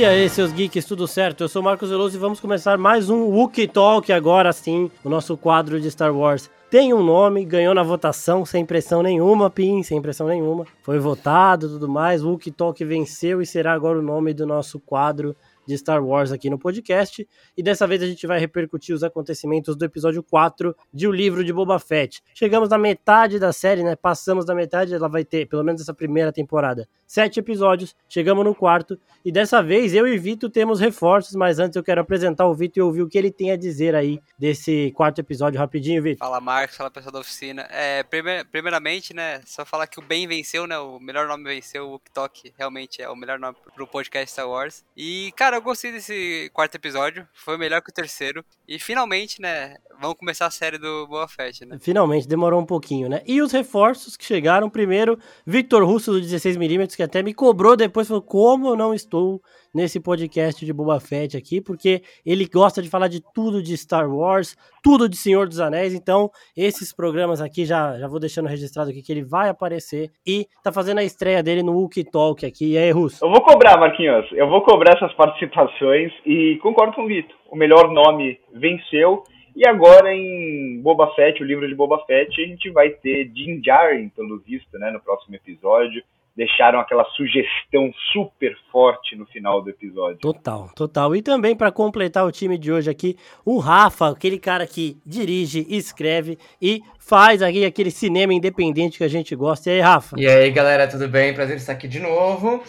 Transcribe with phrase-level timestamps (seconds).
[0.00, 1.44] E aí, seus geeks, tudo certo?
[1.44, 5.10] Eu sou o Marcos Veloso e vamos começar mais um Wookie Talk agora sim, o
[5.10, 6.48] nosso quadro de Star Wars.
[6.70, 10.64] Tem um nome, ganhou na votação sem pressão nenhuma, Pim, sem pressão nenhuma.
[10.82, 12.24] Foi votado tudo mais.
[12.24, 15.36] Wookie Talk venceu e será agora o nome do nosso quadro
[15.70, 17.26] de Star Wars aqui no podcast.
[17.56, 21.44] E dessa vez a gente vai repercutir os acontecimentos do episódio 4 de O Livro
[21.44, 22.22] de Boba Fett.
[22.34, 23.94] Chegamos na metade da série, né?
[23.94, 27.94] Passamos da metade, ela vai ter, pelo menos essa primeira temporada, sete episódios.
[28.08, 28.98] Chegamos no quarto.
[29.24, 32.78] E dessa vez eu e Vito temos reforços, mas antes eu quero apresentar o Vito
[32.78, 36.18] e ouvir o que ele tem a dizer aí desse quarto episódio rapidinho, Vito.
[36.18, 37.66] Fala, Marcos, fala pessoal da oficina.
[37.70, 38.02] É,
[38.50, 40.78] primeiramente, né, só falar que o bem venceu, né?
[40.78, 44.84] O melhor nome venceu, o TikTok realmente é o melhor nome pro podcast Star Wars.
[44.96, 48.42] E, cara, eu gostei desse quarto episódio, foi melhor que o terceiro.
[48.66, 51.78] E finalmente, né, vamos começar a série do Boa Fett, né?
[51.78, 53.22] Finalmente, demorou um pouquinho, né?
[53.26, 58.08] E os reforços que chegaram, primeiro, Victor Russo do 16mm, que até me cobrou depois,
[58.08, 59.42] falou como eu não estou
[59.74, 64.08] nesse podcast de Boba Fett aqui, porque ele gosta de falar de tudo de Star
[64.10, 68.90] Wars, tudo de Senhor dos Anéis, então esses programas aqui já, já vou deixando registrado
[68.90, 72.72] aqui que ele vai aparecer e tá fazendo a estreia dele no Wookie Talk aqui.
[72.72, 73.24] E aí, Russo?
[73.24, 77.36] Eu vou cobrar, Marquinhos, eu vou cobrar essas participações e concordo com o Vitor.
[77.50, 79.24] O melhor nome venceu.
[79.56, 83.60] E agora em Boba Fett, o livro de Boba Fett, a gente vai ter Din
[83.60, 86.02] Djarin, pelo visto, né, no próximo episódio
[86.40, 90.20] deixaram aquela sugestão super forte no final do episódio.
[90.20, 91.14] Total, total.
[91.14, 95.66] E também para completar o time de hoje aqui, o Rafa, aquele cara que dirige,
[95.68, 99.68] escreve e faz aqui aquele cinema independente que a gente gosta.
[99.68, 100.16] E aí, Rafa?
[100.18, 101.34] E aí, galera, tudo bem?
[101.34, 102.64] Prazer estar aqui de novo.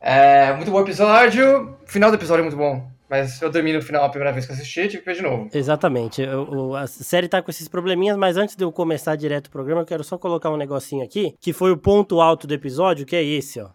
[0.00, 1.78] É, muito bom episódio.
[1.86, 2.93] Final do episódio é muito bom.
[3.14, 5.48] Mas eu dormi no final a primeira vez que assisti, tive que ver de novo.
[5.54, 6.20] Exatamente.
[6.20, 9.82] Eu, a série tá com esses probleminhas, mas antes de eu começar direto o programa,
[9.82, 13.14] eu quero só colocar um negocinho aqui, que foi o ponto alto do episódio, que
[13.14, 13.68] é esse, ó.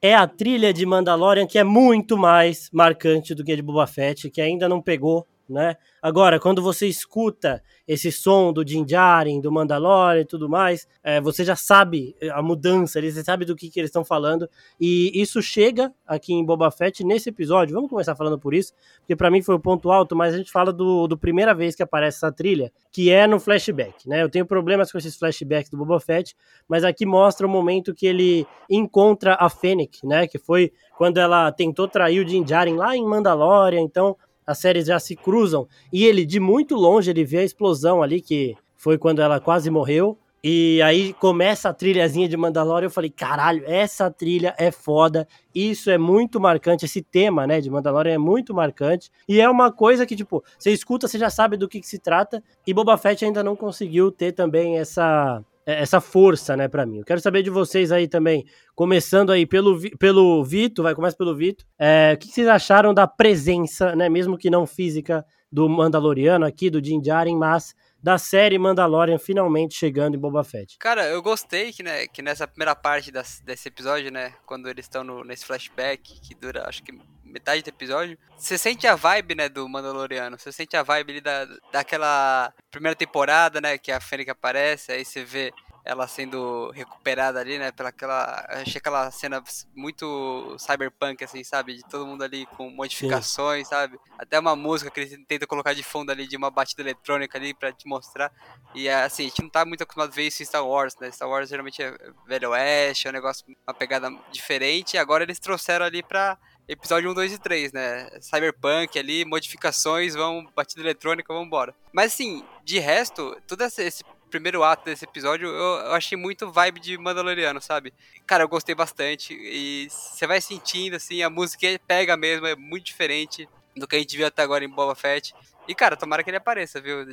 [0.00, 3.86] é a trilha de Mandalorian que é muito mais marcante do que a de Boba
[3.86, 5.76] Fett, que ainda não pegou né?
[6.02, 11.20] Agora, quando você escuta esse som do Din Djarin, do Mandalorian e tudo mais, é,
[11.20, 14.48] você já sabe a mudança, você sabe do que, que eles estão falando,
[14.78, 17.74] e isso chega aqui em Boba Fett nesse episódio.
[17.74, 20.52] Vamos começar falando por isso, porque para mim foi o ponto alto, mas a gente
[20.52, 24.22] fala do, do primeira vez que aparece essa trilha, que é no flashback, né?
[24.22, 26.36] Eu tenho problemas com esses flashbacks do Boba Fett,
[26.68, 30.26] mas aqui mostra o momento que ele encontra a Fennec, né?
[30.26, 34.16] Que foi quando ela tentou trair o Din Djarin lá em Mandalorian, então
[34.48, 35.68] as séries já se cruzam.
[35.92, 39.70] E ele, de muito longe, ele vê a explosão ali, que foi quando ela quase
[39.70, 40.18] morreu.
[40.42, 45.90] E aí começa a trilhazinha de Mandalorian, eu falei, caralho, essa trilha é foda, isso
[45.90, 50.06] é muito marcante, esse tema, né, de Mandalorian é muito marcante, e é uma coisa
[50.06, 53.24] que, tipo, você escuta, você já sabe do que, que se trata, e Boba Fett
[53.24, 55.44] ainda não conseguiu ter também essa,
[55.74, 56.98] essa força, né, para mim.
[56.98, 61.36] Eu quero saber de vocês aí também, começando aí pelo, pelo Vito, vai, começa pelo
[61.36, 61.64] Vito.
[61.78, 66.70] É, o que vocês acharam da presença, né, mesmo que não física, do Mandaloriano aqui,
[66.70, 70.76] do Din Djarin, mas da série Mandalorian finalmente chegando em Boba Fett.
[70.78, 74.84] Cara, eu gostei que, né, que nessa primeira parte das, desse episódio, né, quando eles
[74.84, 76.92] estão nesse flashback, que dura, acho que
[77.28, 81.20] metade do episódio, você sente a vibe, né, do Mandaloriano, você sente a vibe ali
[81.20, 85.52] da, daquela primeira temporada, né, que a Fênix aparece, aí você vê
[85.88, 87.72] ela sendo recuperada ali, né?
[87.72, 88.46] Pela aquela.
[88.50, 89.42] Achei aquela cena
[89.74, 91.76] muito cyberpunk, assim, sabe?
[91.76, 93.74] De todo mundo ali com modificações, Sim.
[93.74, 93.98] sabe?
[94.18, 97.54] Até uma música que ele tenta colocar de fundo ali de uma batida eletrônica ali
[97.54, 98.30] pra te mostrar.
[98.74, 101.10] E assim, a gente não tá muito acostumado a ver isso em Star Wars, né?
[101.10, 101.96] Star Wars geralmente é
[102.26, 104.94] Velho Oeste, é um negócio, uma pegada diferente.
[104.94, 106.36] E agora eles trouxeram ali pra
[106.68, 108.08] episódio 1, 2 e 3, né?
[108.20, 111.74] Cyberpunk ali, modificações, vão, batida eletrônica, vamos embora.
[111.92, 116.98] Mas assim, de resto, todo esse primeiro ato desse episódio, eu, achei muito vibe de
[116.98, 117.92] Mandaloriano, sabe?
[118.26, 119.34] Cara, eu gostei bastante.
[119.34, 123.98] E você vai sentindo, assim, a música pega mesmo, é muito diferente do que a
[123.98, 125.34] gente viu até agora em Boba Fett.
[125.66, 127.04] E, cara, tomara que ele apareça, viu?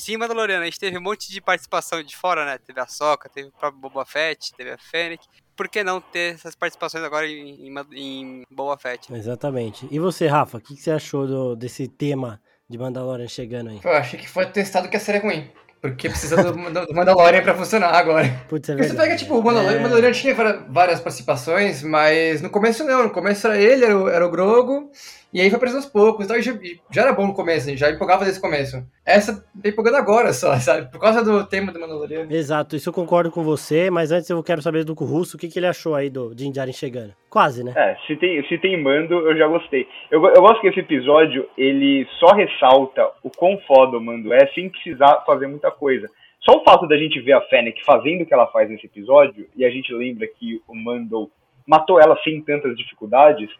[0.00, 2.58] Sim, Mandaloriano, a gente teve um monte de participação de fora, né?
[2.58, 5.26] Teve a Soca, teve o próprio Boba Fett, teve a Fennec.
[5.60, 9.12] Por que não ter essas participações agora em, em, em Boba Fett?
[9.12, 9.86] Exatamente.
[9.90, 13.78] E você, Rafa, o que, que, você achou do, desse tema de Mandalorian chegando aí?
[13.84, 15.50] Eu achei que foi testado que a série é ruim.
[15.82, 16.52] Porque precisa do,
[16.86, 18.26] do Mandalorian pra funcionar agora.
[18.48, 19.80] Putz, é Você pega, tipo, o Mandalorian, é...
[19.80, 20.34] o Mandalorian tinha
[20.66, 23.02] várias participações, mas no começo não.
[23.02, 24.90] No começo era ele, era o, era o Grogo,
[25.32, 26.52] E aí foi aparecendo aos poucos, então já,
[26.90, 28.84] já era bom no começo, assim, já empolgava desde o começo.
[29.06, 30.90] Essa tá empolgando agora só, sabe?
[30.90, 32.32] Por causa do tema do Mandaloriano.
[32.32, 35.48] Exato, isso eu concordo com você, mas antes eu quero saber do Russo, o que,
[35.48, 37.14] que ele achou aí do Din Djarin chegando.
[37.28, 37.72] Quase, né?
[37.76, 39.86] É, se tem, se tem mando, eu já gostei.
[40.10, 44.48] Eu, eu gosto que esse episódio, ele só ressalta o quão foda o mando é,
[44.48, 46.08] sem precisar fazer muita coisa.
[46.40, 49.46] Só o fato da gente ver a Fennec fazendo o que ela faz nesse episódio,
[49.54, 51.30] e a gente lembra que o Mando
[51.66, 53.50] matou ela sem tantas dificuldades,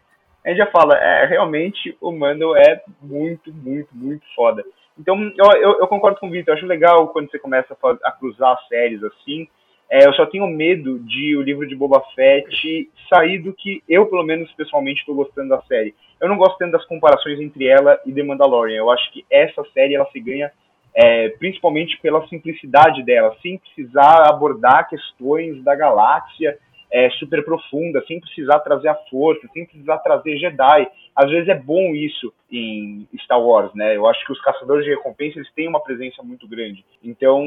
[0.44, 4.64] a gente já fala, é, realmente o Mando é muito, muito, muito foda.
[4.98, 8.12] Então, eu, eu, eu concordo com o Vitor, acho legal quando você começa a, a
[8.12, 9.48] cruzar as séries assim.
[9.90, 14.06] É, eu só tenho medo de o livro de Boba Fett sair do que eu,
[14.06, 15.94] pelo menos, pessoalmente, estou gostando da série.
[16.20, 18.76] Eu não gosto tanto das comparações entre ela e The Mandalorian.
[18.76, 20.52] Eu acho que essa série ela se ganha
[20.94, 26.58] é, principalmente pela simplicidade dela, sem precisar abordar questões da galáxia
[26.92, 30.88] é, super profunda, sem precisar trazer a força, sem precisar trazer Jedi.
[31.14, 33.96] Às vezes é bom isso em Star Wars, né?
[33.96, 36.84] Eu acho que os caçadores de recompensa eles têm uma presença muito grande.
[37.02, 37.44] Então,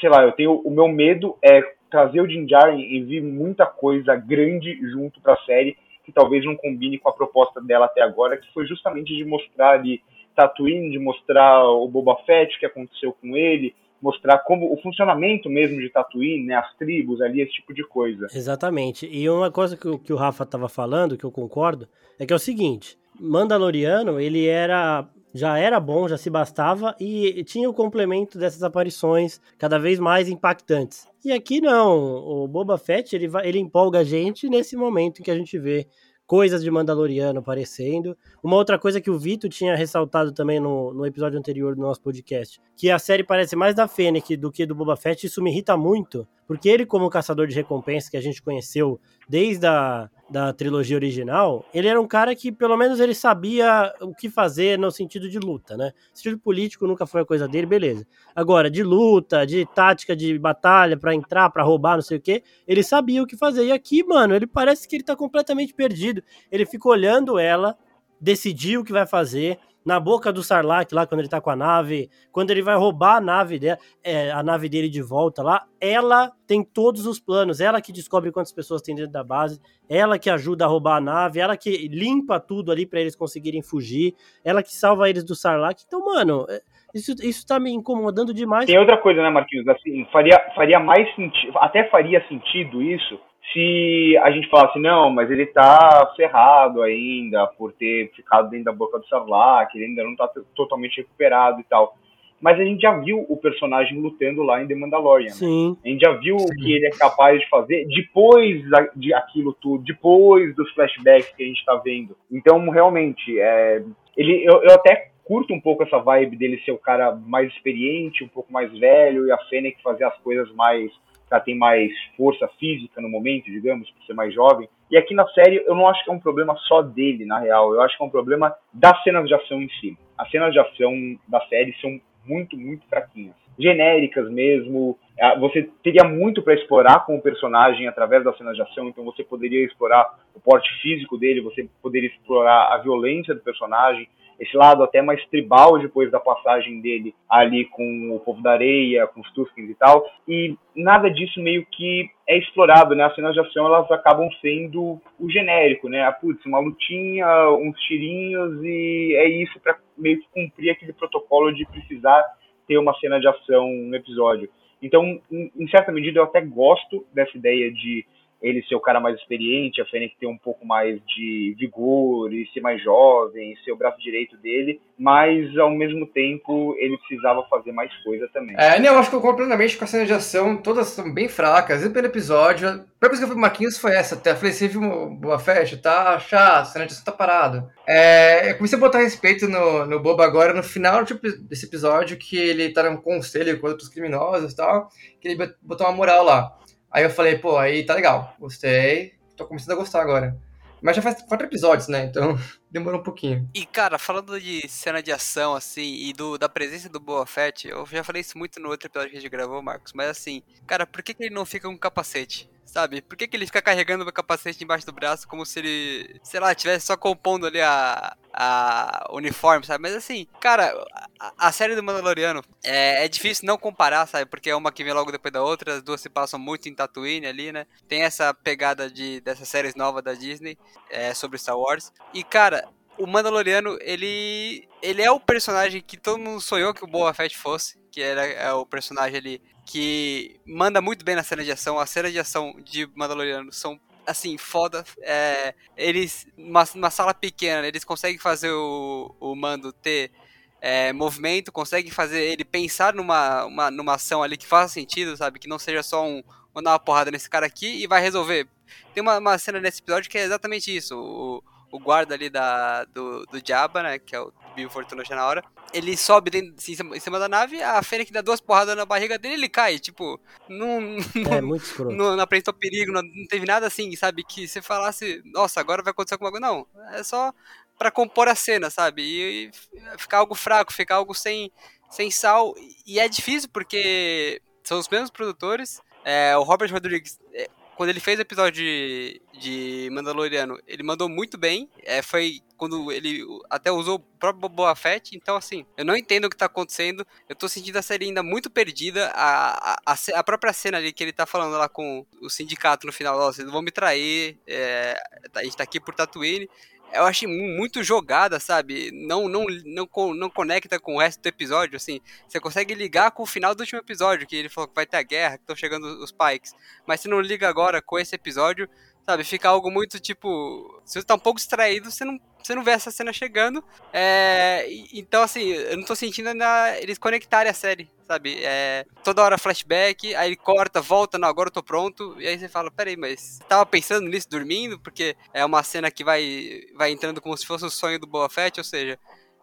[0.00, 2.46] sei lá, eu tenho o meu medo é trazer o Din
[2.76, 7.12] e vir muita coisa grande junto para a série que talvez não combine com a
[7.12, 10.00] proposta dela até agora, que foi justamente de mostrar ali
[10.36, 15.48] Tatooine, de mostrar o Boba Fett, o que aconteceu com ele, mostrar como o funcionamento
[15.48, 18.26] mesmo de Tatooine, né, as tribos ali, esse tipo de coisa.
[18.32, 19.08] Exatamente.
[19.10, 21.88] E uma coisa que, que o Rafa estava falando, que eu concordo,
[22.18, 27.44] é que é o seguinte, Mandaloriano, ele era já era bom, já se bastava e
[27.44, 31.06] tinha o complemento dessas aparições cada vez mais impactantes.
[31.22, 35.22] E aqui não, o Boba Fett ele, vai, ele empolga a gente nesse momento em
[35.22, 35.86] que a gente vê
[36.26, 38.16] coisas de Mandaloriano aparecendo.
[38.42, 42.00] Uma outra coisa que o Vitor tinha ressaltado também no, no episódio anterior do nosso
[42.00, 45.50] podcast, que a série parece mais da Fennec do que do Boba Fett, isso me
[45.50, 50.52] irrita muito, porque ele, como caçador de recompensa que a gente conheceu desde a da
[50.52, 54.90] trilogia original, ele era um cara que pelo menos ele sabia o que fazer no
[54.90, 55.92] sentido de luta, né?
[56.12, 58.04] O sentido político nunca foi a coisa dele, beleza.
[58.34, 62.42] Agora, de luta, de tática de batalha para entrar, para roubar, não sei o que,
[62.66, 63.66] ele sabia o que fazer.
[63.66, 66.22] E aqui, mano, ele parece que ele tá completamente perdido.
[66.50, 67.76] Ele fica olhando ela,
[68.20, 71.54] decidir o que vai fazer, na boca do Sarlacc lá, quando ele tá com a
[71.54, 73.60] nave, quando ele vai roubar a nave,
[74.02, 78.32] é, a nave dele de volta lá, ela tem todos os planos, ela que descobre
[78.32, 81.86] quantas pessoas tem dentro da base, ela que ajuda a roubar a nave, ela que
[81.86, 84.12] limpa tudo ali para eles conseguirem fugir,
[84.44, 85.84] ela que salva eles do Sarlacc.
[85.86, 86.60] Então, mano, é,
[86.92, 88.66] isso, isso tá me incomodando demais.
[88.66, 89.68] Tem outra coisa, né, Marquinhos?
[89.68, 93.20] Assim, faria, faria mais sentido, até faria sentido isso
[93.52, 98.72] se a gente falasse, não, mas ele tá ferrado ainda por ter ficado dentro da
[98.72, 101.96] boca do Sarlacc, ele ainda não tá totalmente recuperado e tal.
[102.40, 105.30] Mas a gente já viu o personagem lutando lá em The Mandalorian.
[105.30, 105.76] Sim.
[105.84, 106.44] A gente já viu Sim.
[106.44, 108.62] o que ele é capaz de fazer depois
[108.94, 112.16] de aquilo tudo, depois dos flashbacks que a gente tá vendo.
[112.30, 113.82] Então, realmente, é,
[114.16, 118.22] ele, eu, eu até curto um pouco essa vibe dele ser o cara mais experiente,
[118.22, 120.90] um pouco mais velho, e a Fennec fazer as coisas mais
[121.30, 124.68] ela tem mais força física no momento, digamos, por ser mais jovem.
[124.90, 127.74] E aqui na série eu não acho que é um problema só dele, na real.
[127.74, 129.96] Eu acho que é um problema das cenas de ação em si.
[130.16, 130.92] As cenas de ação
[131.28, 133.34] da série são muito, muito fraquinhas.
[133.58, 134.98] Genéricas mesmo.
[135.18, 139.02] É, você teria muito para explorar com o personagem através das cenas de ação, então
[139.04, 144.06] você poderia explorar o porte físico dele, você poderia explorar a violência do personagem,
[144.38, 149.06] esse lado até mais tribal depois da passagem dele ali com o povo da areia,
[149.06, 153.04] com os Tuskens e tal, e nada disso meio que é explorado, né?
[153.04, 156.02] As cenas de ação elas acabam sendo o genérico, né?
[156.02, 161.52] Ah, putz, uma lutinha, uns tirinhos e é isso para meio que cumprir aquele protocolo
[161.52, 162.24] de precisar
[162.66, 164.48] ter uma cena de ação no episódio.
[164.82, 168.04] Então, em, em certa medida, eu até gosto dessa ideia de
[168.42, 172.46] ele ser o cara mais experiente, a Fennec ter um pouco mais de vigor e
[172.52, 177.72] ser mais jovem, ser o braço direito dele, mas ao mesmo tempo ele precisava fazer
[177.72, 178.54] mais coisa também.
[178.58, 181.28] É, não, eu acho que eu completamente com a cena de ação, todas são bem
[181.28, 184.52] fracas, e pelo episódio, a primeira coisa que eu fui Marquinhos foi essa, até falei,
[184.52, 187.68] você viu Boa Fett, tá chato, a cena de ação tá parado.
[187.88, 192.72] É, eu comecei a botar respeito no, no agora, no final desse episódio, que ele
[192.72, 194.88] tá num conselho com outros criminosos e tal,
[195.20, 196.56] que ele botou uma moral lá.
[196.90, 200.36] Aí eu falei, pô, aí tá legal, gostei, tô começando a gostar agora.
[200.80, 202.04] Mas já faz quatro episódios, né?
[202.04, 202.38] Então
[202.70, 203.48] demorou um pouquinho.
[203.54, 207.68] E, cara, falando de cena de ação, assim, e do, da presença do Boa Fett,
[207.68, 210.42] eu já falei isso muito no outro episódio que a gente gravou, Marcos, mas assim,
[210.66, 212.48] cara, por que, que ele não fica com capacete?
[212.66, 213.00] Sabe?
[213.00, 216.40] Por que, que ele fica carregando o capacete embaixo do braço como se ele, sei
[216.40, 219.80] lá, estivesse só compondo ali a, a uniforme, sabe?
[219.82, 220.74] Mas assim, cara,
[221.18, 224.26] a, a série do Mandaloriano é, é, difícil não comparar, sabe?
[224.26, 226.74] Porque é uma que vem logo depois da outra, as duas se passam muito em
[226.74, 227.66] Tatooine ali, né?
[227.88, 230.58] Tem essa pegada de dessas séries novas da Disney
[230.90, 231.92] é, sobre Star Wars.
[232.12, 232.65] E, cara,
[232.98, 237.36] o Mandaloriano, ele ele é o personagem que todo mundo sonhou que o Boba Fett
[237.36, 241.78] fosse, que era é o personagem ali que manda muito bem na cena de ação.
[241.78, 244.84] As cenas de ação de Mandaloriano são assim, foda.
[245.00, 250.12] É, eles, numa, numa sala pequena, eles conseguem fazer o, o mando ter
[250.60, 255.38] é, movimento, conseguem fazer ele pensar numa, uma, numa ação ali que faça sentido, sabe?
[255.38, 256.22] Que não seja só um,
[256.54, 258.48] vou dar uma porrada nesse cara aqui e vai resolver.
[258.94, 260.96] Tem uma, uma cena nesse episódio que é exatamente isso.
[260.96, 261.42] O,
[261.76, 263.98] o guarda ali da, do, do Jabba, né?
[263.98, 265.44] Que é o Bill Fortuna na hora.
[265.72, 269.18] Ele sobe dentro, assim, em cima da nave, a Fênix dá duas porradas na barriga
[269.18, 269.78] dele e ele cai.
[269.78, 270.18] Tipo,
[270.48, 270.96] não.
[271.30, 271.94] É muito escroto.
[271.94, 274.24] Não, não apresentou perigo, não, não, teve nada assim, sabe?
[274.24, 276.46] Que você falasse, nossa, agora vai acontecer alguma coisa.
[276.46, 276.66] Não.
[276.92, 277.32] É só
[277.78, 279.02] para compor a cena, sabe?
[279.02, 281.52] E, e, ficar algo fraco, ficar algo sem,
[281.90, 282.54] sem sal.
[282.86, 285.82] E é difícil porque são os mesmos produtores.
[286.04, 291.08] É, o Robert Rodrigues, é, quando ele fez o episódio de, de Mandaloriano, ele mandou
[291.08, 291.68] muito bem.
[291.84, 295.14] É, foi quando ele até usou o próprio Boa Fett.
[295.14, 297.06] Então, assim, eu não entendo o que tá acontecendo.
[297.28, 299.12] Eu tô sentindo a série ainda muito perdida.
[299.14, 302.92] A, a, a, própria cena ali que ele tá falando lá com o sindicato no
[302.92, 304.38] final: Ó, vocês não vão me trair.
[304.46, 304.98] É,
[305.34, 306.48] a gente tá aqui por Tatooine
[306.92, 308.90] eu achei muito jogada, sabe?
[308.92, 312.00] Não, não, não, não conecta com o resto do episódio, assim.
[312.26, 314.96] Você consegue ligar com o final do último episódio, que ele falou que vai ter
[314.96, 316.54] a guerra, que estão chegando os Pikes.
[316.86, 318.68] Mas se não liga agora com esse episódio,
[319.06, 319.24] sabe?
[319.24, 320.82] Fica algo muito tipo.
[320.84, 323.62] Se você tá um pouco distraído, você não, você não vê essa cena chegando.
[323.92, 328.38] É, então, assim, eu não tô sentindo ainda eles conectarem a série, sabe?
[328.42, 332.20] É, toda hora flashback, aí ele corta, volta, não, agora eu tô pronto.
[332.20, 334.78] E aí você fala, peraí, mas tava pensando nisso dormindo?
[334.80, 338.28] Porque é uma cena que vai, vai entrando como se fosse o sonho do Boa
[338.28, 338.98] Fett, ou seja.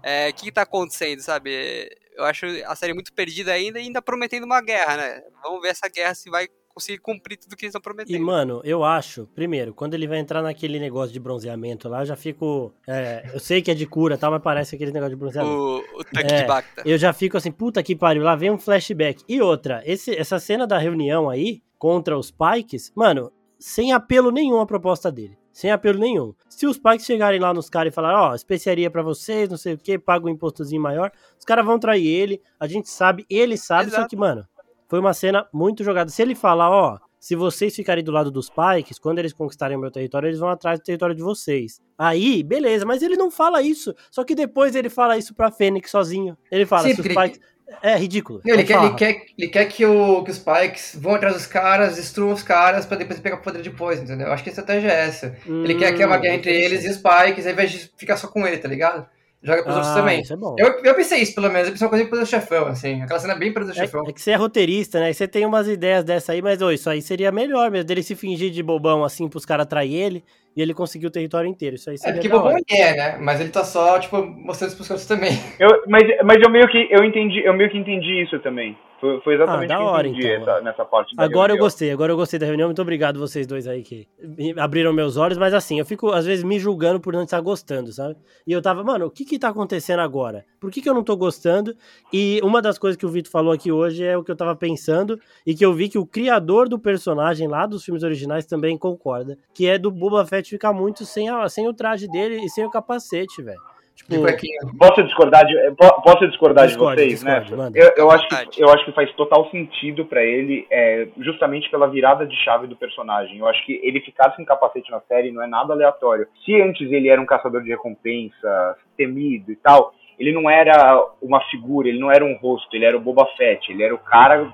[0.06, 1.90] É, o que, que tá acontecendo, sabe?
[2.16, 5.22] Eu acho a série muito perdida ainda e ainda prometendo uma guerra, né?
[5.42, 8.16] Vamos ver essa guerra se vai conseguir cumprir tudo que eles estão prometendo.
[8.16, 12.06] E, mano, eu acho, primeiro, quando ele vai entrar naquele negócio de bronzeamento lá, eu
[12.06, 12.74] já fico.
[12.88, 15.56] É, eu sei que é de cura tal, mas parece aquele negócio de bronzeamento.
[15.56, 16.84] O, o tanque é, de Bacta.
[16.86, 19.24] Eu já fico assim, puta que pariu, lá vem um flashback.
[19.28, 24.60] E outra, esse, essa cena da reunião aí, contra os Pikes, mano, sem apelo nenhum
[24.60, 25.38] a proposta dele.
[25.52, 26.34] Sem apelo nenhum.
[26.50, 29.58] Se os Pikes chegarem lá nos caras e falarem, ó, oh, especiaria para vocês, não
[29.58, 33.24] sei o que, paga um impostozinho maior, os caras vão trair ele, a gente sabe,
[33.30, 34.02] ele sabe, Exato.
[34.02, 34.48] só que, mano,
[34.94, 36.12] foi uma cena muito jogada.
[36.12, 39.80] Se ele falar, ó, se vocês ficarem do lado dos Pikes, quando eles conquistarem o
[39.80, 41.82] meu território, eles vão atrás do território de vocês.
[41.98, 43.96] Aí, beleza, mas ele não fala isso.
[44.12, 46.38] Só que depois ele fala isso pra Fênix sozinho.
[46.52, 47.40] Ele fala, Sim, se os Pikes...
[47.82, 48.40] É ridículo.
[48.46, 51.48] Não, ele, quer, ele, quer, ele quer que, o, que os Pikes vão atrás dos
[51.48, 54.28] caras, destruam os caras pra depois pegar o poder depois, entendeu?
[54.28, 55.36] Eu acho que a estratégia é essa.
[55.48, 57.92] Hum, ele quer que é uma guerra entre eles e os Pikes, ao invés de
[57.98, 59.08] ficar só com ele, tá ligado?
[59.44, 60.22] Joga pros ah, outros também.
[60.22, 60.56] Isso é bom.
[60.58, 61.68] Eu, eu pensei isso, pelo menos.
[61.68, 63.02] Eu pensei uma coisa pro chefão, assim.
[63.02, 64.06] Aquela cena bem pro chefão.
[64.06, 65.12] É, é, que você é roteirista, né?
[65.12, 68.02] E você tem umas ideias dessa aí, mas ô, isso aí seria melhor mesmo, dele
[68.02, 70.24] se fingir de bobão, assim, pros caras trair ele
[70.56, 71.76] e ele conseguiu o território inteiro.
[71.76, 73.18] Isso aí É porque bobão ele é, né?
[73.20, 75.38] Mas ele tá só, tipo, mostrando isso pros outros também.
[75.60, 78.78] Eu, mas, mas eu meio que eu entendi, eu meio que entendi isso também.
[79.04, 81.58] Foi, foi exatamente ah, da hora, então, essa, nessa parte Agora reunião.
[81.58, 82.70] eu gostei, agora eu gostei da reunião.
[82.70, 84.08] Muito obrigado vocês dois aí que
[84.56, 87.92] abriram meus olhos, mas assim, eu fico às vezes me julgando por não estar gostando,
[87.92, 88.16] sabe?
[88.48, 90.46] E eu tava, mano, o que que tá acontecendo agora?
[90.58, 91.76] Por que que eu não tô gostando?
[92.14, 94.56] E uma das coisas que o Vitor falou aqui hoje é o que eu tava
[94.56, 98.78] pensando e que eu vi que o criador do personagem lá dos filmes originais também
[98.78, 102.50] concorda, que é do Boba Fett ficar muito sem, a, sem o traje dele e
[102.50, 103.73] sem o capacete, velho.
[103.96, 107.72] Tipo, posso discordar de, posso discordar discord, de vocês, discord, né?
[107.74, 111.88] Eu, eu, acho que, eu acho que faz total sentido para ele, é, justamente pela
[111.88, 113.38] virada de chave do personagem.
[113.38, 116.28] Eu acho que ele ficar sem capacete na série não é nada aleatório.
[116.44, 121.42] Se antes ele era um caçador de recompensa, temido e tal, ele não era uma
[121.50, 124.52] figura, ele não era um rosto, ele era o Boba Fett, ele era o cara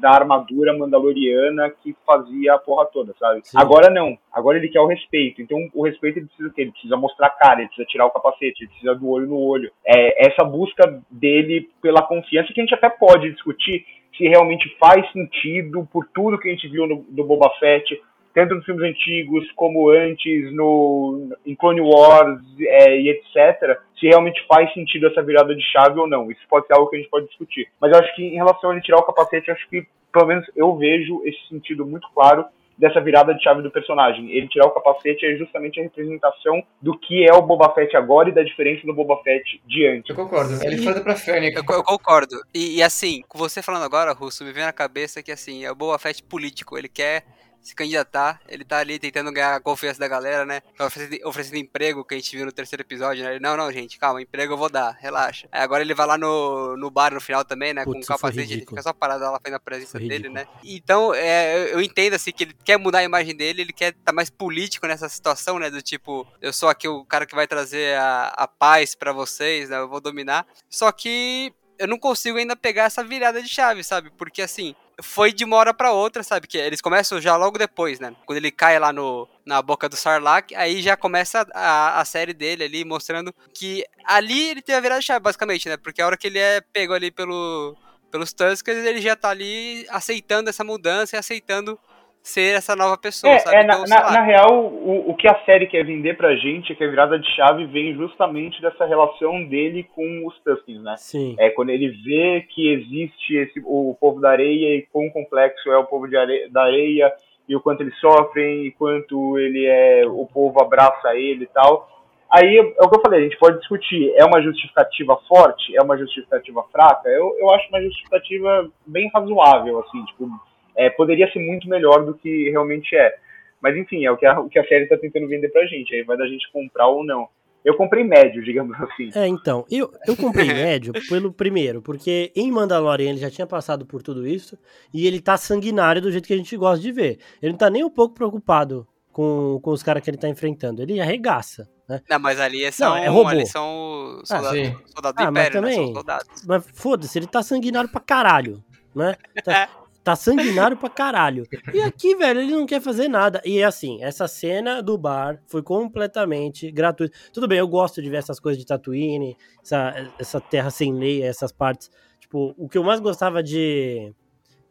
[0.00, 3.40] da armadura mandaloriana que fazia a porra toda, sabe?
[3.44, 3.58] Sim.
[3.58, 4.16] Agora não.
[4.32, 5.42] Agora ele quer o respeito.
[5.42, 8.10] Então o respeito ele precisa ter, ele precisa mostrar a cara, ele precisa tirar o
[8.10, 9.70] capacete, ele precisa do olho no olho.
[9.86, 13.84] É essa busca dele pela confiança que a gente até pode discutir
[14.16, 17.98] se realmente faz sentido por tudo que a gente viu no, do Boba Fett,
[18.34, 24.44] tanto nos filmes antigos como antes, no, em Clone Wars é, e etc., se realmente
[24.46, 26.30] faz sentido essa virada de chave ou não.
[26.30, 27.68] Isso pode ser algo que a gente pode discutir.
[27.80, 30.44] Mas eu acho que em relação a ele tirar o capacete, acho que, pelo menos,
[30.56, 32.44] eu vejo esse sentido muito claro
[32.76, 34.30] dessa virada de chave do personagem.
[34.32, 38.28] Ele tirar o capacete é justamente a representação do que é o Boba Fett agora
[38.28, 40.10] e da diferença do Boba Fett de antes.
[40.10, 40.52] Eu concordo.
[40.64, 41.56] Ele foi pra Fênix.
[41.56, 42.34] Eu, eu, concordo.
[42.52, 45.70] E, e, assim, com você falando agora, Russo, me vem na cabeça que assim, é
[45.70, 46.76] o Boba Fett político.
[46.76, 47.24] Ele quer
[47.62, 48.40] se candidatar.
[48.48, 50.60] Ele tá ali tentando ganhar a confiança da galera, né?
[50.76, 53.30] Tá oferecendo, oferecendo emprego, que a gente viu no terceiro episódio, né?
[53.32, 55.48] Ele, não, não, gente, calma, emprego eu vou dar, relaxa.
[55.52, 57.84] Aí agora ele vai lá no, no bar no final também, né?
[57.84, 60.46] Putz, com o capacete, ele fica só parado lá fazendo a presença dele, né?
[60.64, 64.12] Então, é, eu- entendo, assim, que ele quer mudar a imagem dele, ele quer estar
[64.12, 65.70] mais político nessa situação, né?
[65.70, 69.68] Do tipo, eu sou aqui o cara que vai trazer a, a paz pra vocês,
[69.70, 69.78] né?
[69.78, 70.46] Eu vou dominar.
[70.68, 74.10] Só que eu não consigo ainda pegar essa virada de chave, sabe?
[74.16, 76.46] Porque assim, foi de uma hora pra outra, sabe?
[76.46, 78.14] Que eles começam já logo depois, né?
[78.26, 82.34] Quando ele cai lá no, na boca do Sarlacc, aí já começa a, a série
[82.34, 85.76] dele ali, mostrando que ali ele teve a virada chave, basicamente, né?
[85.76, 87.76] Porque a hora que ele é pego ali pelo,
[88.10, 91.78] pelos Tuskers, ele já tá ali aceitando essa mudança e aceitando
[92.22, 93.56] ser essa nova pessoa, É, sabe?
[93.56, 94.12] é, na, Então, na, lá.
[94.12, 97.18] na real, o, o que a série quer vender pra gente é que a virada
[97.18, 100.94] de chave vem justamente dessa relação dele com os Tuskens, né?
[100.98, 101.34] Sim.
[101.38, 105.76] É quando ele vê que existe esse, o povo da areia e quão complexo é
[105.76, 107.12] o povo de are- da areia
[107.48, 111.88] e o quanto eles sofrem e quanto ele é o povo abraça ele e tal.
[112.30, 115.82] Aí é o que eu falei, a gente pode discutir, é uma justificativa forte, é
[115.82, 117.08] uma justificativa fraca?
[117.10, 120.30] Eu, eu acho uma justificativa bem razoável, assim, tipo,
[120.76, 123.14] é, poderia ser muito melhor do que realmente é.
[123.60, 125.94] Mas enfim, é o que a, o que a série está tentando vender pra gente,
[125.94, 127.28] aí vai da gente comprar ou não.
[127.64, 129.10] Eu comprei médio, digamos assim.
[129.14, 133.86] É, então, eu, eu comprei médio pelo primeiro, porque em Mandalorian ele já tinha passado
[133.86, 134.58] por tudo isso
[134.92, 137.18] e ele tá sanguinário do jeito que a gente gosta de ver.
[137.40, 140.82] Ele não tá nem um pouco preocupado com, com os caras que ele tá enfrentando,
[140.82, 142.00] ele arregaça, né?
[142.10, 143.28] Não, mas ali são, é robô.
[143.28, 145.70] ali são os Ah, soldados, soldados do Ah, mas Império, né?
[145.70, 146.44] São também- soldados.
[146.48, 149.14] Mas foda-se, ele tá sanguinário pra caralho, né?
[149.44, 149.68] Tá,
[150.02, 151.46] tá sanguinário pra caralho.
[151.72, 153.40] E aqui, velho, ele não quer fazer nada.
[153.44, 157.16] E assim, essa cena do bar foi completamente gratuita.
[157.32, 161.22] Tudo bem, eu gosto de ver essas coisas de Tatooine, essa, essa terra sem lei,
[161.22, 161.90] essas partes.
[162.20, 164.12] Tipo, o que eu mais gostava de,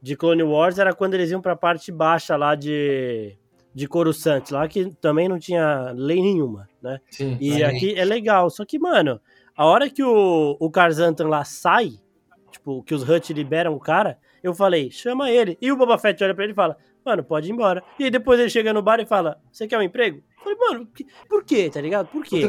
[0.01, 3.37] de Clone Wars era quando eles iam pra parte baixa lá de,
[3.73, 6.99] de Coruscant, lá que também não tinha lei nenhuma, né?
[7.09, 7.37] Sim.
[7.39, 8.49] E aqui é legal.
[8.49, 9.21] Só que, mano,
[9.55, 11.93] a hora que o, o Karzantan lá sai,
[12.51, 15.57] tipo, que os Hut liberam o cara, eu falei, chama ele.
[15.61, 17.83] E o Boba Fett olha pra ele e fala, mano, pode ir embora.
[17.99, 20.21] E aí depois ele chega no bar e fala, você quer um emprego?
[20.37, 20.87] Eu falei, mano,
[21.29, 22.07] por quê, tá ligado?
[22.07, 22.41] Por quê?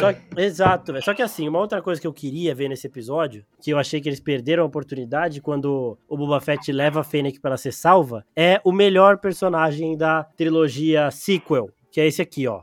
[0.00, 1.04] Só- exato, velho.
[1.04, 4.00] Só que assim, uma outra coisa que eu queria ver nesse episódio, que eu achei
[4.00, 7.72] que eles perderam a oportunidade quando o Boba Fett leva a Fennec pra ela ser
[7.72, 12.62] salva, é o melhor personagem da trilogia sequel, que é esse aqui, ó.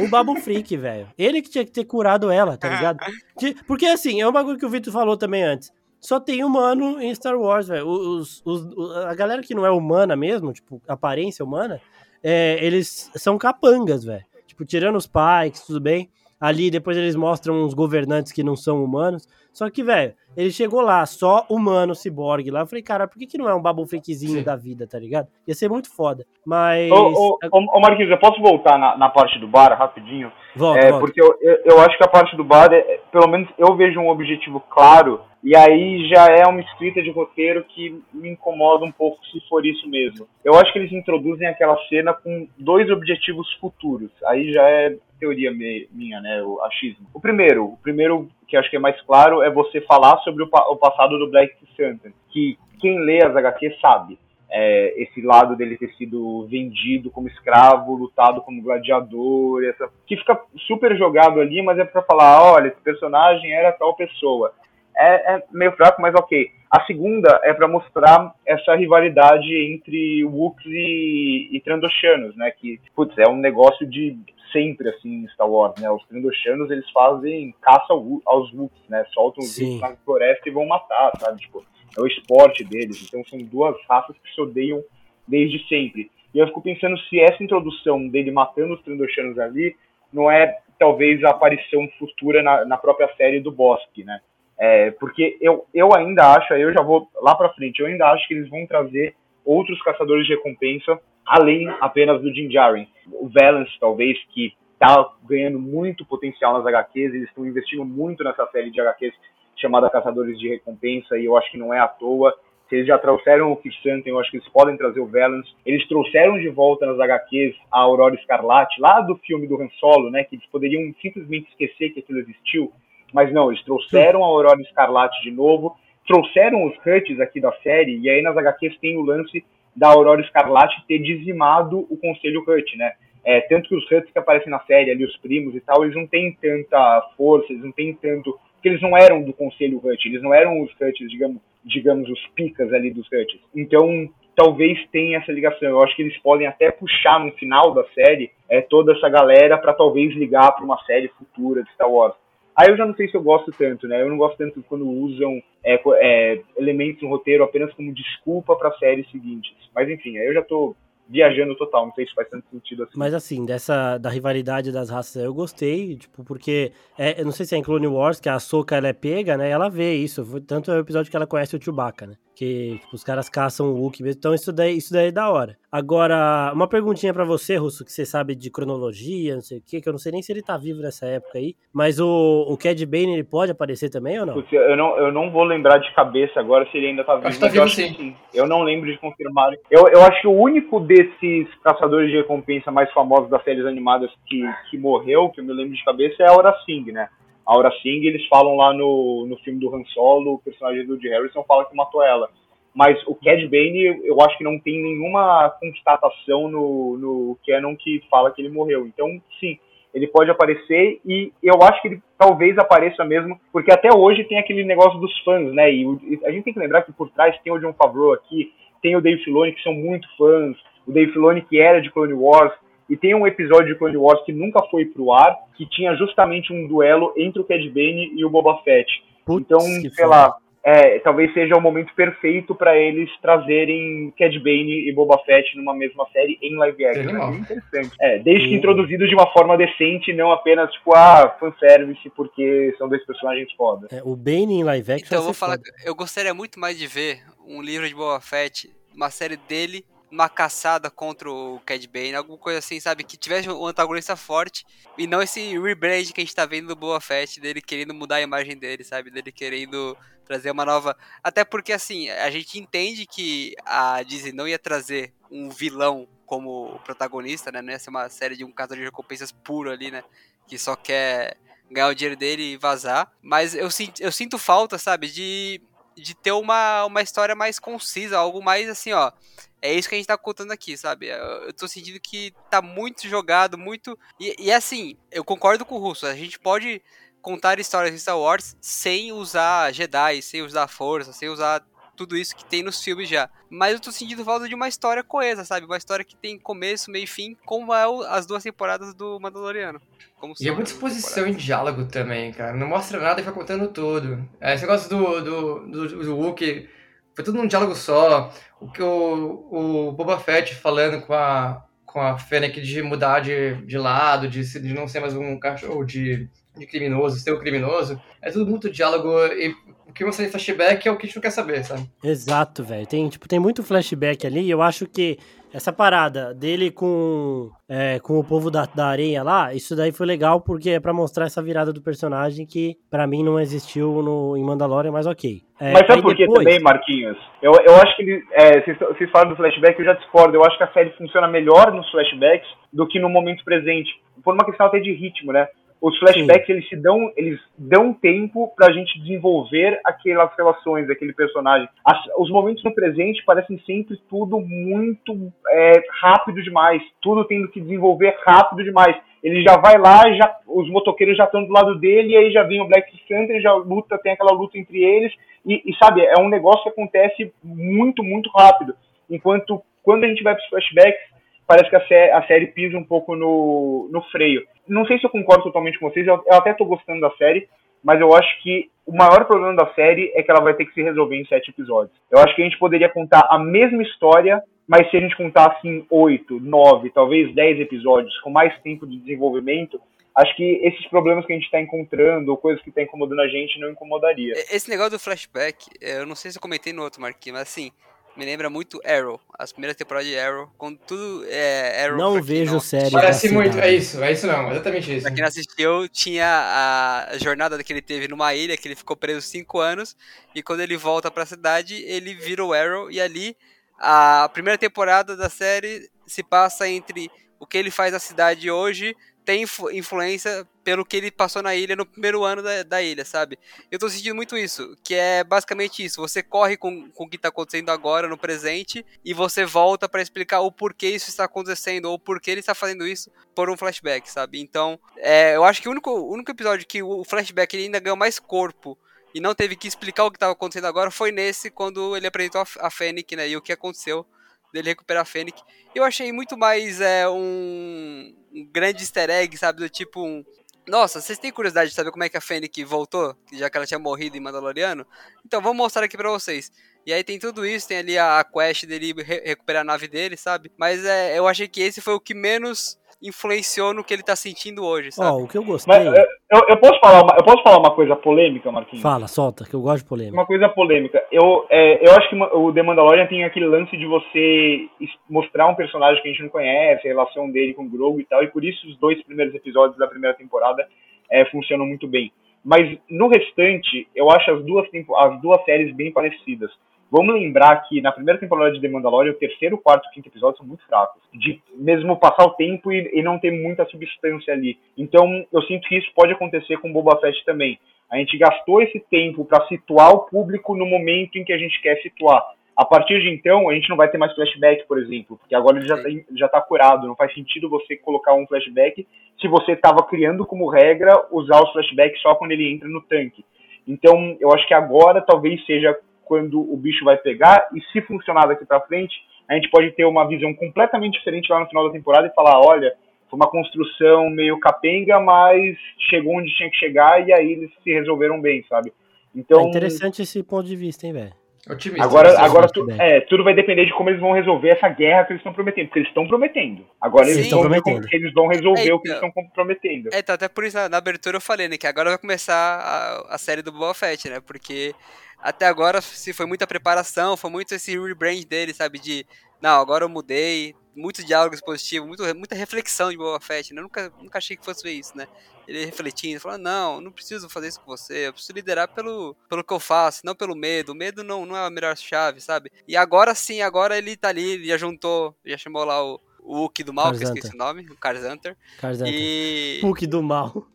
[0.00, 1.08] O Babu Freak, velho.
[1.16, 2.98] Ele que tinha que ter curado ela, tá ligado?
[3.68, 5.70] Porque assim, é um bagulho que o Vitor falou também antes.
[6.00, 7.86] Só tem humano em Star Wars, velho.
[7.88, 11.80] Os, os, os- a galera que não é humana mesmo, tipo, aparência humana,
[12.22, 14.24] é, eles são capangas, velho.
[14.46, 16.08] Tipo, tirando os Pikes, tudo bem.
[16.38, 19.26] Ali depois eles mostram uns governantes que não são humanos.
[19.52, 22.60] Só que, velho, ele chegou lá, só humano, ciborgue lá.
[22.60, 25.28] Eu falei, cara, por que, que não é um Babu Freakzinho da vida, tá ligado?
[25.46, 26.26] Ia ser muito foda.
[26.44, 26.90] Mas.
[26.90, 30.30] Ô, ô, ô, Marquinhos, eu posso voltar na, na parte do bar rapidinho?
[30.54, 31.06] volta, É, volta.
[31.06, 33.74] porque eu, eu, eu acho que a parte do bar, é, é, pelo menos eu
[33.76, 38.84] vejo um objetivo claro, e aí já é uma escrita de roteiro que me incomoda
[38.84, 40.26] um pouco se for isso mesmo.
[40.44, 44.10] Eu acho que eles introduzem aquela cena com dois objetivos futuros.
[44.24, 47.06] Aí já é teoria minha, né, o achismo.
[47.14, 50.46] O primeiro, o primeiro que acho que é mais claro é você falar sobre o,
[50.46, 54.18] o passado do Black Santa, que quem lê as HQ sabe.
[54.48, 60.40] É, esse lado dele ter sido vendido como escravo, lutado como gladiador, essa, que fica
[60.68, 64.52] super jogado ali, mas é pra falar, olha, esse personagem era tal pessoa.
[64.96, 66.50] É, é meio fraco, mas ok.
[66.76, 72.50] A segunda é pra mostrar essa rivalidade entre Wooks e, e Trandoshanos, né?
[72.50, 74.14] Que, putz, é um negócio de
[74.52, 75.90] sempre, assim, em Star Wars, né?
[75.90, 77.94] Os Trandoshanos, eles fazem caça
[78.26, 79.06] aos Wooks, né?
[79.14, 79.58] Soltam os.
[79.58, 81.40] Wooks na floresta e vão matar, sabe?
[81.40, 81.64] Tipo,
[81.96, 83.02] é o esporte deles.
[83.08, 84.84] Então são duas raças que se odeiam
[85.26, 86.10] desde sempre.
[86.34, 89.74] E eu fico pensando se essa introdução dele matando os Trandoshanos ali
[90.12, 94.20] não é talvez a aparição futura na, na própria série do Bosque, né?
[94.58, 98.26] É, porque eu, eu ainda acho, eu já vou lá pra frente, eu ainda acho
[98.26, 99.14] que eles vão trazer
[99.44, 102.86] outros caçadores de recompensa além apenas do Din Djarin.
[103.12, 108.46] O Valance, talvez, que tá ganhando muito potencial nas HQs, eles estão investindo muito nessa
[108.46, 109.14] série de HQs
[109.56, 112.34] chamada Caçadores de Recompensa, e eu acho que não é à toa.
[112.68, 115.50] Se eles já trouxeram o Kirsanten, eu acho que eles podem trazer o Valance.
[115.64, 120.10] Eles trouxeram de volta nas HQs a Aurora Escarlate, lá do filme do Han Solo,
[120.10, 122.72] né, que eles poderiam simplesmente esquecer que aquilo existiu,
[123.12, 127.98] mas não, eles trouxeram a Aurora Escarlate de novo, trouxeram os Huts aqui da série,
[127.98, 132.76] e aí nas HQs tem o lance da Aurora Escarlate ter dizimado o Conselho Hut,
[132.78, 132.92] né?
[133.24, 135.96] É, tanto que os Huts que aparecem na série, ali os primos e tal, eles
[135.96, 138.38] não têm tanta força, eles não têm tanto...
[138.54, 142.26] Porque eles não eram do Conselho Hut, eles não eram os Huts, digamos, digamos, os
[142.28, 143.40] picas ali dos Huts.
[143.54, 145.68] Então, talvez tenha essa ligação.
[145.68, 149.58] Eu acho que eles podem até puxar no final da série é, toda essa galera
[149.58, 152.14] para talvez ligar para uma série futura de Star Wars.
[152.56, 154.00] Aí eu já não sei se eu gosto tanto, né?
[154.00, 158.72] Eu não gosto tanto quando usam é, é, elementos no roteiro apenas como desculpa para
[158.78, 159.52] séries seguintes.
[159.74, 160.74] Mas enfim, aí eu já tô
[161.08, 162.92] viajando total, não sei se faz tanto sentido assim.
[162.96, 167.46] Mas assim, dessa da rivalidade das raças eu gostei, tipo, porque é, eu não sei
[167.46, 169.50] se é em Clone Wars que a Soka ela é pega, né?
[169.50, 172.14] Ela vê isso, tanto é o episódio que ela conhece o Chewbacca, né?
[172.36, 175.30] Que tipo, os caras caçam o Wookiee mesmo, então isso daí, isso daí é da
[175.30, 175.56] hora.
[175.72, 179.80] Agora, uma perguntinha para você, Russo, que você sabe de cronologia, não sei o que,
[179.80, 182.54] que eu não sei nem se ele tá vivo nessa época aí, mas o, o
[182.58, 184.44] Cad Bane, ele pode aparecer também ou não?
[184.52, 187.28] Eu não, eu não vou lembrar de cabeça agora se ele ainda tá vivo.
[187.28, 187.94] Acho que tá vivo sim.
[187.94, 188.16] sim.
[188.34, 189.52] Eu não lembro de confirmar.
[189.70, 194.10] Eu, eu acho que o único desses caçadores de recompensa mais famosos das séries animadas
[194.26, 197.08] que, que morreu, que eu me lembro de cabeça, é a Aura Singh, né?
[197.46, 201.08] Aura Singh, eles falam lá no, no filme do Han Solo, o personagem do Woody
[201.08, 202.28] Harrison fala que matou ela.
[202.74, 208.02] Mas o Cad Bane, eu acho que não tem nenhuma constatação no, no canon que
[208.10, 208.86] fala que ele morreu.
[208.86, 209.08] Então,
[209.40, 209.58] sim,
[209.94, 214.38] ele pode aparecer e eu acho que ele talvez apareça mesmo, porque até hoje tem
[214.38, 215.72] aquele negócio dos fãs, né?
[215.72, 215.86] E
[216.24, 219.00] a gente tem que lembrar que por trás tem o John Favreau aqui, tem o
[219.00, 220.54] Dave Filoni, que são muito fãs,
[220.86, 222.52] o Dave Filoni que era de Clone Wars,
[222.88, 226.52] e tem um episódio de Clone Wars que nunca foi pro ar, que tinha justamente
[226.52, 228.90] um duelo entre o Cad Bane e o Boba Fett.
[229.24, 234.88] Putz, então, sei lá, é, talvez seja o momento perfeito para eles trazerem Cad Bane
[234.88, 237.16] e Boba Fett numa mesma série em live action.
[237.16, 237.96] É interessante.
[238.00, 242.88] É, desde que introduzidos de uma forma decente, não apenas tipo, ah, fanservice porque são
[242.88, 243.88] dois personagens foda.
[243.90, 245.06] É, o Bane em live action.
[245.06, 248.68] Então, eu vou falar, eu gostaria muito mais de ver um livro de Boba Fett,
[248.94, 253.04] uma série dele uma caçada contra o Cad Bane, alguma coisa assim, sabe?
[253.04, 254.64] Que tivesse um antagonista forte
[254.96, 258.16] e não esse rebrand que a gente tá vendo do Boa Fett, dele querendo mudar
[258.16, 259.10] a imagem dele, sabe?
[259.10, 260.96] Dele querendo trazer uma nova.
[261.22, 266.80] Até porque, assim, a gente entende que a Disney não ia trazer um vilão como
[266.84, 267.60] protagonista, né?
[267.60, 270.02] Não ia ser uma série de um caso de recompensas puro ali, né?
[270.46, 271.36] Que só quer
[271.70, 273.12] ganhar o dinheiro dele e vazar.
[273.20, 273.68] Mas eu,
[274.00, 275.08] eu sinto falta, sabe?
[275.08, 275.60] De,
[275.96, 279.12] de ter uma, uma história mais concisa, algo mais assim, ó
[279.60, 281.08] é isso que a gente tá contando aqui, sabe?
[281.08, 283.98] Eu tô sentindo que tá muito jogado, muito.
[284.20, 286.06] E, e assim, eu concordo com o Russo.
[286.06, 286.82] A gente pode
[287.20, 291.64] contar histórias de Star Wars sem usar Jedi, sem usar força, sem usar
[291.96, 293.28] tudo isso que tem nos filmes já.
[293.48, 295.66] Mas eu tô sentindo falta de uma história coesa, sabe?
[295.66, 299.18] Uma história que tem começo, meio e fim, como é o, as duas temporadas do
[299.18, 299.80] Mandaloriano.
[300.16, 302.54] Como e é muita exposição em diálogo também, cara.
[302.54, 304.28] Não mostra nada e vai contando tudo.
[304.40, 306.68] É, esse negócio do, do, do, do Wookiee
[307.16, 308.30] foi tudo num diálogo só.
[308.60, 313.54] O que o, o Boba Fett falando com a, com a Fennec de mudar de,
[313.66, 317.40] de lado, de, de não ser mais um cachorro de, de criminoso, ser o um
[317.40, 318.00] criminoso.
[318.20, 319.54] É tudo muito diálogo e
[319.96, 321.82] que você tem flashback é o que a gente não quer saber, sabe?
[322.04, 322.86] Exato, velho.
[322.86, 325.18] Tem, tipo, tem muito flashback ali e eu acho que
[325.54, 330.06] essa parada dele com, é, com o povo da, da areia lá, isso daí foi
[330.06, 334.36] legal porque é pra mostrar essa virada do personagem que para mim não existiu no,
[334.36, 335.40] em Mandalorian, mas ok.
[335.58, 336.44] É, mas sabe por que depois...
[336.44, 337.16] também, Marquinhos?
[337.40, 340.36] Eu, eu acho que ele, é, vocês, vocês falam do flashback, eu já discordo.
[340.36, 343.90] Eu acho que a série funciona melhor nos flashbacks do que no momento presente.
[344.22, 345.48] Por uma questão até de ritmo, né?
[345.86, 351.12] Os flashbacks eles se dão eles dão tempo para a gente desenvolver aquelas relações aquele
[351.12, 351.68] personagem.
[351.84, 356.82] As, os momentos no presente parecem sempre tudo muito é, rápido demais.
[357.00, 358.96] Tudo tendo que desenvolver rápido demais.
[359.22, 362.42] Ele já vai lá já os motoqueiros já estão do lado dele e aí já
[362.42, 365.12] vem o Black Panther já luta tem aquela luta entre eles.
[365.46, 368.74] E, e sabe é um negócio que acontece muito muito rápido.
[369.08, 371.15] Enquanto quando a gente vai para os flashbacks
[371.46, 374.42] parece que a, sé a, série pisa um pouco no, no freio.
[374.66, 377.48] Não sei se eu concordo totalmente com vocês, eu, eu até estou gostando da série,
[377.82, 380.74] mas eu acho que o maior problema da série é que ela vai ter que
[380.74, 381.96] se resolver em sete episódios.
[382.10, 385.66] Eu acho que a gente poderia contar a mesma história, mas se a gente contasse
[385.66, 389.80] em oito, nove, talvez dez episódios, com mais tempo de desenvolvimento,
[390.16, 393.20] acho que esses problemas que a gente está encontrando, ou coisas que estão tá incomodando
[393.20, 394.32] a gente, não incomodaria.
[394.32, 397.70] Esse negócio do flashback, eu não sei se eu comentei no outro, Marquinhos, mas assim,
[398.16, 401.98] me lembra muito Arrow, as primeiras temporadas de Arrow, quando tudo é Arrow.
[401.98, 402.60] Não vejo não...
[402.60, 402.90] série.
[402.90, 405.02] Parece muito, é isso, é isso não, exatamente isso.
[405.02, 408.96] Pra quem não assistiu, tinha a jornada que ele teve numa ilha, que ele ficou
[408.96, 409.96] preso cinco anos,
[410.34, 413.36] e quando ele volta pra cidade, ele vira o Arrow, e ali
[413.78, 418.96] a primeira temporada da série se passa entre o que ele faz na cidade hoje
[419.26, 423.36] tem influência pelo que ele passou na ilha no primeiro ano da, da, ilha, sabe?
[423.70, 426.00] Eu tô sentindo muito isso, que é basicamente isso.
[426.00, 430.00] Você corre com, com o que tá acontecendo agora, no presente, e você volta para
[430.00, 434.08] explicar o porquê isso está acontecendo, ou porquê ele está fazendo isso por um flashback,
[434.08, 434.40] sabe?
[434.40, 437.80] Então, é, eu acho que o único, o único episódio que o flashback ele ainda
[437.80, 438.78] ganhou mais corpo
[439.12, 442.40] e não teve que explicar o que estava acontecendo agora foi nesse, quando ele apresentou
[442.40, 443.28] a, a Fennec, né?
[443.28, 444.06] E o que aconteceu
[444.52, 445.40] dele recuperar a Fennec.
[445.74, 449.60] Eu achei muito mais é, um, um grande easter egg, sabe?
[449.60, 450.24] Do tipo um.
[450.66, 453.16] Nossa, vocês têm curiosidade de saber como é que a Fennec voltou?
[453.32, 454.86] Já que ela tinha morrido em Mandaloriano?
[455.24, 456.50] Então vamos mostrar aqui pra vocês.
[456.84, 460.16] E aí tem tudo isso, tem ali a quest dele re recuperar a nave dele,
[460.16, 460.52] sabe?
[460.56, 464.16] Mas é, eu achei que esse foi o que menos influenciou no que ele tá
[464.16, 465.10] sentindo hoje, sabe?
[465.10, 465.74] Ó, o que eu gostei.
[465.74, 468.82] Mas eu, eu, posso falar uma, eu posso falar uma coisa polêmica, Marquinhos?
[468.82, 470.16] Fala, solta, que eu gosto de polêmica.
[470.16, 471.04] Uma coisa polêmica.
[471.12, 474.68] Eu, é, eu acho que o The Mandalorian tem aquele lance de você
[475.08, 478.04] mostrar um personagem que a gente não conhece, a relação dele com o Grogu e
[478.04, 480.66] tal, e por isso os dois primeiros episódios da primeira temporada
[481.10, 482.12] é, funcionam muito bem.
[482.44, 486.50] Mas no restante, eu acho as duas, as duas séries bem parecidas.
[486.90, 490.38] Vamos lembrar que na primeira temporada de The Mandalorian, o terceiro, quarto e quinto episódio
[490.38, 491.02] são muito fracos.
[491.12, 494.58] De mesmo passar o tempo e, e, não ter muita substância ali.
[494.78, 497.58] Então, eu sinto que isso pode acontecer com Boba Fett também.
[497.90, 501.60] A gente gastou esse tempo para situar o público no momento em que a gente
[501.60, 502.22] quer situar.
[502.56, 505.58] A partir de então, a gente não vai ter mais flashback, por exemplo, porque agora
[505.58, 506.86] ele já, tá, já tá curado.
[506.86, 508.86] Não faz sentido você colocar um flashback
[509.20, 513.24] se você estava criando como regra usar os flashbacks só quando ele entra no tanque.
[513.68, 518.26] Então, eu acho que agora talvez seja quando o bicho vai pegar, e se funcionar
[518.26, 518.94] daqui para frente,
[519.28, 522.40] a gente pode ter uma visão completamente diferente lá no final da temporada e falar,
[522.40, 522.72] olha,
[523.10, 525.56] foi uma construção meio capenga, mas
[525.90, 528.72] chegou onde tinha que chegar e aí eles se resolveram bem, sabe?
[529.14, 531.12] Então, é interessante esse ponto de vista, hein, velho?
[531.48, 535.04] Otimista, agora, agora tu, é, tudo vai depender de como eles vão resolver essa guerra
[535.04, 536.66] que eles estão prometendo, porque eles estão prometendo.
[536.80, 537.86] Agora Sim, eles estão prometendo.
[537.92, 539.08] eles vão resolver é, o que eles então.
[539.08, 539.88] estão prometendo.
[539.92, 542.34] É, então, até por isso na, na, abertura eu falei, né, que agora vai começar
[542.34, 544.18] a, a série do Boba Fett, né?
[544.20, 544.74] Porque
[545.18, 548.78] até agora se foi muita preparação, foi muito esse rebrand dele, sabe?
[548.78, 549.06] De,
[549.40, 553.60] não, agora eu mudei, muitos diálogos positivos, muito, muita reflexão de Boba Fett, né?
[553.60, 555.06] Eu nunca, nunca achei que fosse ver isso, né?
[555.48, 559.44] Ele refletindo, falando, não, não preciso fazer isso com você, eu preciso liderar pelo, pelo
[559.44, 560.72] que eu faço, não pelo medo.
[560.72, 562.50] O medo não, não é a melhor chave, sabe?
[562.66, 566.38] E agora sim, agora ele tá ali, ele já juntou, já chamou lá o, o
[566.38, 568.36] Hulk do mal, que eu esqueci o nome, o Carzanter.
[568.58, 568.92] Carzanter.
[568.92, 569.60] E...
[569.62, 570.46] Hulk do mal.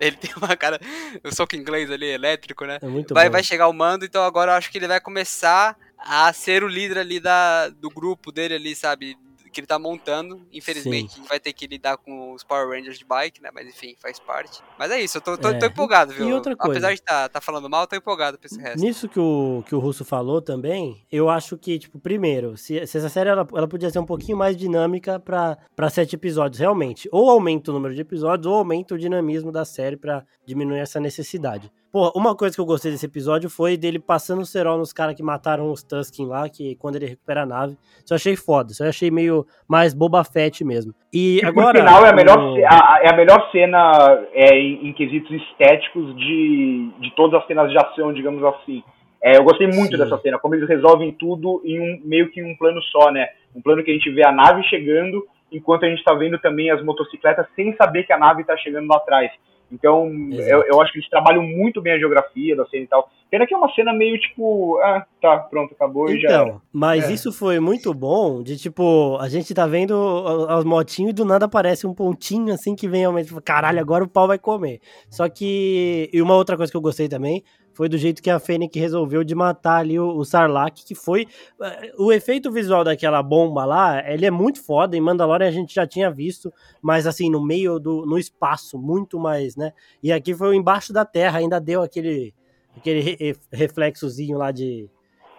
[0.00, 0.80] Ele tem uma cara.
[1.24, 2.78] O soco inglês ali, elétrico, né?
[2.80, 3.32] É muito vai, bom.
[3.32, 6.68] vai chegar o mando, então agora eu acho que ele vai começar a ser o
[6.68, 9.16] líder ali da, do grupo dele ali, sabe?
[9.58, 10.40] Que ele tá montando.
[10.52, 11.22] Infelizmente, Sim.
[11.28, 13.50] vai ter que lidar com os Power Rangers de bike, né?
[13.52, 14.62] Mas enfim, faz parte.
[14.78, 15.58] Mas é isso, eu tô, tô, é.
[15.58, 16.28] tô empolgado, viu?
[16.28, 16.78] E outra coisa.
[16.78, 18.80] Apesar de tá, tá falando mal, eu tô empolgado pra esse resto.
[18.80, 22.98] Nisso que o, que o Russo falou também, eu acho que, tipo, primeiro, se, se
[22.98, 27.08] essa série ela, ela podia ser um pouquinho mais dinâmica pra sete episódios, realmente.
[27.10, 31.00] Ou aumenta o número de episódios, ou aumenta o dinamismo da série pra diminuir essa
[31.00, 31.72] necessidade.
[31.90, 35.14] Pô, uma coisa que eu gostei desse episódio foi dele passando o cerol nos caras
[35.14, 37.78] que mataram os Tusken lá, que quando ele recupera a nave.
[38.04, 40.92] Isso eu achei foda, isso eu achei meio mais Boba Fett mesmo.
[41.12, 41.82] E, e agora.
[41.82, 42.56] No final é a melhor, o...
[42.66, 47.70] a, é a melhor cena é, em, em, quesitos estéticos de, de todas as cenas
[47.70, 48.82] de ação, digamos assim.
[49.22, 50.02] É, eu gostei muito Sim.
[50.02, 53.28] dessa cena, como eles resolvem tudo em um meio que em um plano só, né?
[53.56, 56.70] Um plano que a gente vê a nave chegando, enquanto a gente tá vendo também
[56.70, 59.32] as motocicletas sem saber que a nave tá chegando lá atrás.
[59.70, 63.10] Então, eu, eu, acho que eles trabalham muito bem a geografia da cena e tal.
[63.30, 66.28] Pena que é uma cena meio tipo, ah, tá, pronto, acabou e já.
[66.28, 67.12] Então, mas é.
[67.12, 71.44] isso foi muito bom de tipo, a gente tá vendo os motinhos e do nada
[71.44, 74.80] aparece um pontinho assim que vem realmente, caralho, agora o pau vai comer.
[75.10, 76.08] Só que.
[76.12, 77.44] E uma outra coisa que eu gostei também
[77.78, 81.28] foi do jeito que a Fênix resolveu de matar ali o, o Sarlacc, que foi...
[81.62, 85.72] Eh, o efeito visual daquela bomba lá, ele é muito foda, em Mandalorian a gente
[85.72, 88.04] já tinha visto, mas assim, no meio do...
[88.04, 89.72] no espaço, muito mais, né?
[90.02, 92.34] E aqui foi embaixo da terra, ainda deu aquele,
[92.76, 94.90] aquele re, reflexozinho lá de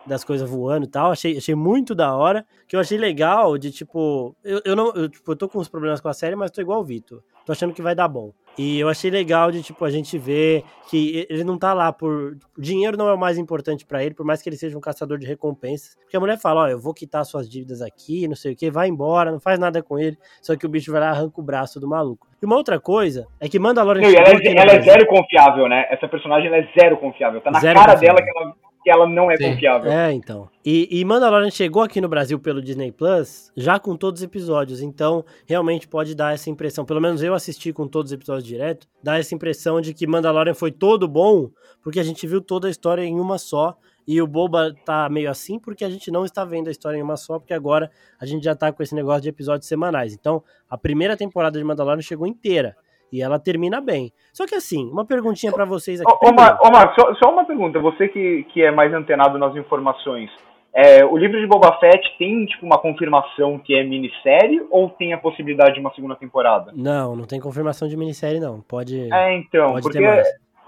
[0.08, 1.12] das coisas voando e tal.
[1.12, 2.46] Achei, achei muito da hora.
[2.68, 4.34] Que eu achei legal de tipo.
[4.44, 4.94] Eu, eu não.
[4.94, 7.22] Eu, tipo, eu tô com uns problemas com a série, mas tô igual o Vitor.
[7.50, 8.32] Tô achando que vai dar bom.
[8.60, 12.38] E eu achei legal de, tipo, a gente ver que ele não tá lá por.
[12.56, 15.18] Dinheiro não é o mais importante para ele, por mais que ele seja um caçador
[15.18, 15.96] de recompensas.
[15.96, 18.70] Porque a mulher fala: Ó, eu vou quitar suas dívidas aqui, não sei o que,
[18.70, 20.16] vai embora, não faz nada com ele.
[20.44, 22.28] Só que o bicho vai lá e arranca o braço do maluco.
[22.40, 24.04] E uma outra coisa é que Mandalorian.
[24.04, 25.88] Não, ela, é, ela é zero confiável, né?
[25.90, 27.42] Essa personagem é zero confiável.
[27.42, 28.16] Tá na zero cara confiável.
[28.16, 29.52] dela que ela que ela não é Sim.
[29.52, 29.92] confiável.
[29.92, 30.50] É, então.
[30.66, 34.82] E, e Mandalorian chegou aqui no Brasil pelo Disney Plus, já com todos os episódios,
[34.82, 38.88] então realmente pode dar essa impressão, pelo menos eu assisti com todos os episódios direto,
[39.04, 41.50] dá essa impressão de que Mandalorian foi todo bom,
[41.84, 45.30] porque a gente viu toda a história em uma só, e o Boba tá meio
[45.30, 48.26] assim porque a gente não está vendo a história em uma só, porque agora a
[48.26, 50.16] gente já tá com esse negócio de episódios semanais.
[50.16, 52.76] Então, a primeira temporada de Mandalorian chegou inteira.
[53.12, 54.12] E ela termina bem.
[54.34, 56.12] Só que assim, uma perguntinha para vocês aqui.
[56.26, 57.80] Ô, Mar, ô Mar só, só, uma pergunta.
[57.80, 60.30] Você que, que é mais antenado nas informações.
[60.72, 65.14] É, o livro de Boba Fett tem tipo uma confirmação que é minissérie ou tem
[65.14, 66.72] a possibilidade de uma segunda temporada?
[66.76, 68.62] Não, não tem confirmação de minissérie não.
[68.62, 69.12] Pode.
[69.12, 70.00] É, então, pode porque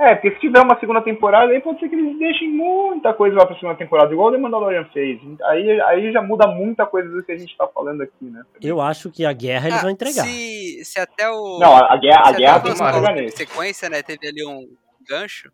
[0.02, 3.36] É, porque se tiver uma segunda temporada, aí pode ser que eles deixem muita coisa
[3.38, 5.22] lá pra segunda temporada, igual o The Mandalorian fez.
[5.44, 8.42] Aí, aí já muda muita coisa do que a gente tá falando aqui, né?
[8.60, 10.26] Eu acho que a guerra eles Ah, vão entregar.
[10.26, 11.60] Se, se até o.
[11.60, 14.02] Não, a, a guerra, a guerra tem uma sequência, né?
[14.02, 14.68] Teve ali um
[15.08, 15.52] gancho.